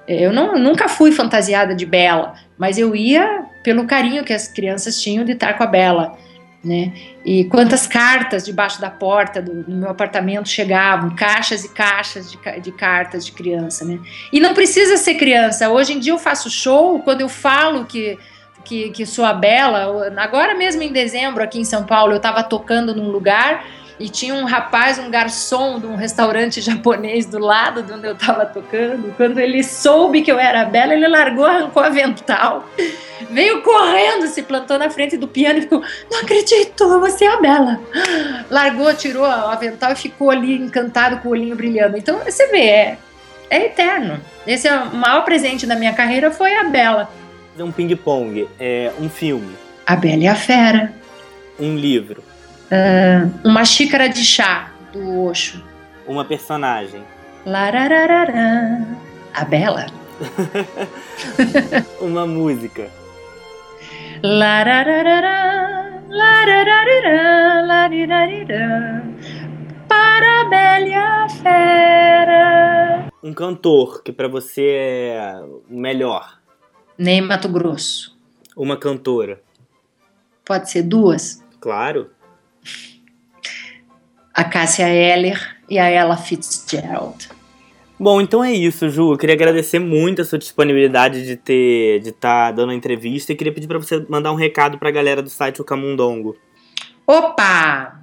Eu 0.09 0.33
não, 0.33 0.59
nunca 0.59 0.89
fui 0.89 1.13
fantasiada 1.13 1.75
de 1.75 1.85
Bela, 1.85 2.35
mas 2.57 2.79
eu 2.79 2.97
ia 2.97 3.45
pelo 3.63 3.85
carinho 3.85 4.25
que 4.25 4.33
as 4.33 4.49
crianças 4.49 5.01
tinham 5.01 5.23
de 5.23 5.33
estar 5.33 5.53
com 5.59 5.63
a 5.63 5.67
Bela, 5.67 6.17
né? 6.65 6.95
E 7.27 7.45
quantas 7.45 7.87
cartas 7.87 8.43
debaixo 8.43 8.81
da 8.81 8.91
porta 8.91 9.43
do, 9.43 9.65
do 9.65 9.77
meu 9.77 9.91
apartamento 9.91 10.49
chegavam, 10.49 11.15
caixas 11.15 11.63
e 11.63 11.69
caixas 11.75 12.31
de, 12.31 12.61
de, 12.61 12.73
cartas 12.73 13.27
de 13.27 13.33
criança, 13.33 13.85
né? 13.85 14.01
E 14.33 14.41
não 14.41 14.55
precisa 14.55 14.97
ser 14.97 15.17
criança. 15.17 15.69
Hoje 15.69 15.93
em 15.93 15.99
dia 15.99 16.15
eu 16.15 16.19
faço 16.19 16.49
show, 16.49 17.01
quando 17.01 17.21
eu 17.21 17.29
falo 17.29 17.85
que 17.85 18.19
que, 18.65 18.91
que 18.91 19.07
sou 19.07 19.25
a 19.25 19.33
Bela, 19.33 20.13
agora 20.19 20.55
mesmo 20.55 20.83
em 20.83 20.93
dezembro 20.93 21.43
aqui 21.43 21.59
em 21.59 21.65
São 21.65 21.85
Paulo 21.85 22.13
eu 22.13 22.19
estava 22.19 22.43
tocando 22.43 22.95
num 22.95 23.09
lugar 23.09 23.65
e 23.99 24.09
tinha 24.09 24.35
um 24.35 24.45
rapaz, 24.45 24.99
um 24.99 25.11
garçom 25.11 25.81
de 25.81 25.87
um 25.87 25.97
restaurante 25.97 26.61
japonês 26.63 27.27
do 27.27 27.39
lado 27.39 27.83
de 27.83 27.93
onde 27.93 28.07
eu 28.07 28.13
estava 28.13 28.47
tocando. 28.47 29.15
Quando 29.17 29.39
ele 29.39 29.63
soube 29.63 30.23
que 30.23 30.31
eu 30.31 30.39
era 30.39 30.65
Bela, 30.65 30.95
ele 30.95 31.09
largou, 31.09 31.45
arrancou 31.45 31.83
a 31.83 31.87
avental, 31.87 32.69
veio 33.31 33.63
correndo, 33.63 34.27
se 34.29 34.43
plantou 34.43 34.79
na 34.79 34.89
frente 34.91 35.17
do 35.17 35.27
piano 35.27 35.59
e 35.59 35.63
ficou: 35.63 35.83
Não 36.11 36.21
acredito, 36.21 37.01
você 37.01 37.25
é 37.25 37.35
a 37.35 37.41
Bela. 37.41 37.81
Largou, 38.51 38.95
tirou 38.95 39.25
a 39.25 39.53
avental 39.53 39.93
e 39.93 39.97
ficou 39.97 40.31
ali 40.31 40.55
encantado 40.55 41.19
com 41.19 41.29
o 41.29 41.33
olhinho 41.33 41.57
brilhando. 41.57 41.97
Então 41.97 42.19
você 42.19 42.47
vê, 42.49 42.67
é, 42.67 42.99
é 43.51 43.67
eterno. 43.67 44.21
Esse 44.47 44.69
é 44.69 44.77
o 44.77 44.95
maior 44.95 45.25
presente 45.25 45.67
da 45.67 45.75
minha 45.75 45.93
carreira 45.93 46.31
foi 46.31 46.55
a 46.55 46.65
Bela. 46.65 47.11
Um 47.59 47.73
ping-pong, 47.73 48.49
é 48.61 48.93
um 49.01 49.09
filme. 49.09 49.53
A 49.85 49.97
Bela 49.97 50.23
e 50.23 50.29
a 50.29 50.35
Fera. 50.37 50.93
Um 51.59 51.77
livro 51.77 52.23
Uh, 52.69 53.49
uma 53.49 53.65
xícara 53.65 54.11
de 54.11 54.23
chá 54.23 54.71
do 54.93 55.25
Osho. 55.25 55.65
Uma 56.07 56.23
personagem. 56.23 57.03
Larararara. 57.47 58.87
A 59.33 59.45
Bela. 59.47 59.87
uma 61.99 62.27
música. 62.27 62.91
Larararara, 64.23 66.03
larararara, 66.11 67.67
larirarira, 67.67 69.03
para 69.89 70.43
a 70.43 70.45
Bela 70.45 71.29
Fera. 71.31 73.09
Um 73.23 73.33
cantor 73.33 74.03
que 74.03 74.13
para 74.13 74.29
você 74.29 75.15
é 75.17 75.41
o 75.43 75.63
melhor. 75.71 76.39
Nem 76.99 77.23
Mato 77.23 77.49
Grosso. 77.49 78.15
Uma 78.55 78.77
cantora. 78.77 79.41
Pode 80.45 80.71
ser 80.71 80.83
duas? 80.83 81.43
Claro 81.61 82.18
a 84.39 84.45
Cássia 84.45 84.89
Eller 84.89 85.57
e 85.69 85.81
a 85.81 85.89
Ella 85.89 86.17
Fitzgerald. 86.17 87.29
Bom, 87.99 88.21
então 88.21 88.45
é 88.45 88.53
isso, 88.53 88.89
Ju. 88.89 89.15
Eu 89.15 89.19
queria 89.19 89.35
agradecer 89.35 89.81
muito 89.81 90.23
a 90.23 90.25
sua 90.25 90.39
disponibilidade 90.39 91.27
de 91.27 91.35
ter 91.35 91.99
de 91.99 92.11
estar 92.11 92.47
tá 92.47 92.53
dando 92.53 92.71
a 92.71 92.75
entrevista 92.75 93.33
e 93.33 93.35
queria 93.35 93.53
pedir 93.53 93.67
para 93.67 93.79
você 93.79 94.07
mandar 94.09 94.31
um 94.31 94.37
recado 94.37 94.79
para 94.79 94.91
a 94.91 94.93
galera 94.93 95.21
do 95.21 95.29
site 95.29 95.61
O 95.61 95.65
Camundongo. 95.65 96.37
Opa! 97.05 98.01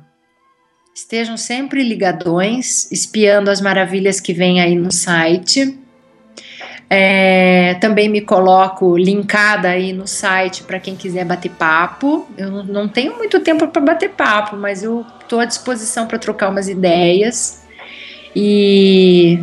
Estejam 0.93 1.37
sempre 1.37 1.81
ligadões, 1.81 2.91
espiando 2.91 3.49
as 3.49 3.61
maravilhas 3.61 4.19
que 4.19 4.33
vem 4.33 4.59
aí 4.59 4.75
no 4.75 4.91
site. 4.91 5.79
É, 6.89 7.75
também 7.81 8.07
me 8.07 8.21
coloco 8.21 8.95
linkada 8.95 9.69
aí 9.69 9.91
no 9.91 10.07
site 10.07 10.63
para 10.63 10.79
quem 10.79 10.95
quiser 10.95 11.25
bater 11.25 11.51
papo. 11.51 12.27
Eu 12.37 12.63
não 12.63 12.87
tenho 12.87 13.17
muito 13.17 13.39
tempo 13.39 13.67
para 13.67 13.81
bater 13.81 14.11
papo, 14.11 14.55
mas 14.55 14.83
eu 14.83 15.05
estou 15.19 15.39
à 15.39 15.45
disposição 15.45 16.05
para 16.05 16.19
trocar 16.19 16.49
umas 16.49 16.69
ideias. 16.69 17.63
E, 18.35 19.39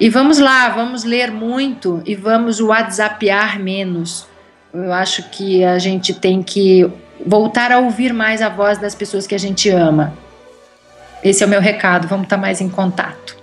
e 0.00 0.08
vamos 0.08 0.38
lá, 0.38 0.68
vamos 0.70 1.04
ler 1.04 1.30
muito 1.30 2.02
e 2.04 2.14
vamos 2.14 2.60
WhatsAppear 2.60 3.60
menos. 3.60 4.26
Eu 4.74 4.92
acho 4.92 5.30
que 5.30 5.64
a 5.64 5.78
gente 5.78 6.12
tem 6.14 6.42
que 6.42 6.90
voltar 7.24 7.70
a 7.72 7.78
ouvir 7.78 8.12
mais 8.12 8.42
a 8.42 8.48
voz 8.48 8.78
das 8.78 8.94
pessoas 8.94 9.26
que 9.26 9.34
a 9.34 9.38
gente 9.38 9.68
ama. 9.68 10.12
Esse 11.22 11.42
é 11.42 11.46
o 11.46 11.48
meu 11.50 11.60
recado, 11.60 12.08
vamos 12.08 12.24
estar 12.24 12.36
tá 12.36 12.42
mais 12.42 12.60
em 12.60 12.68
contato. 12.68 13.35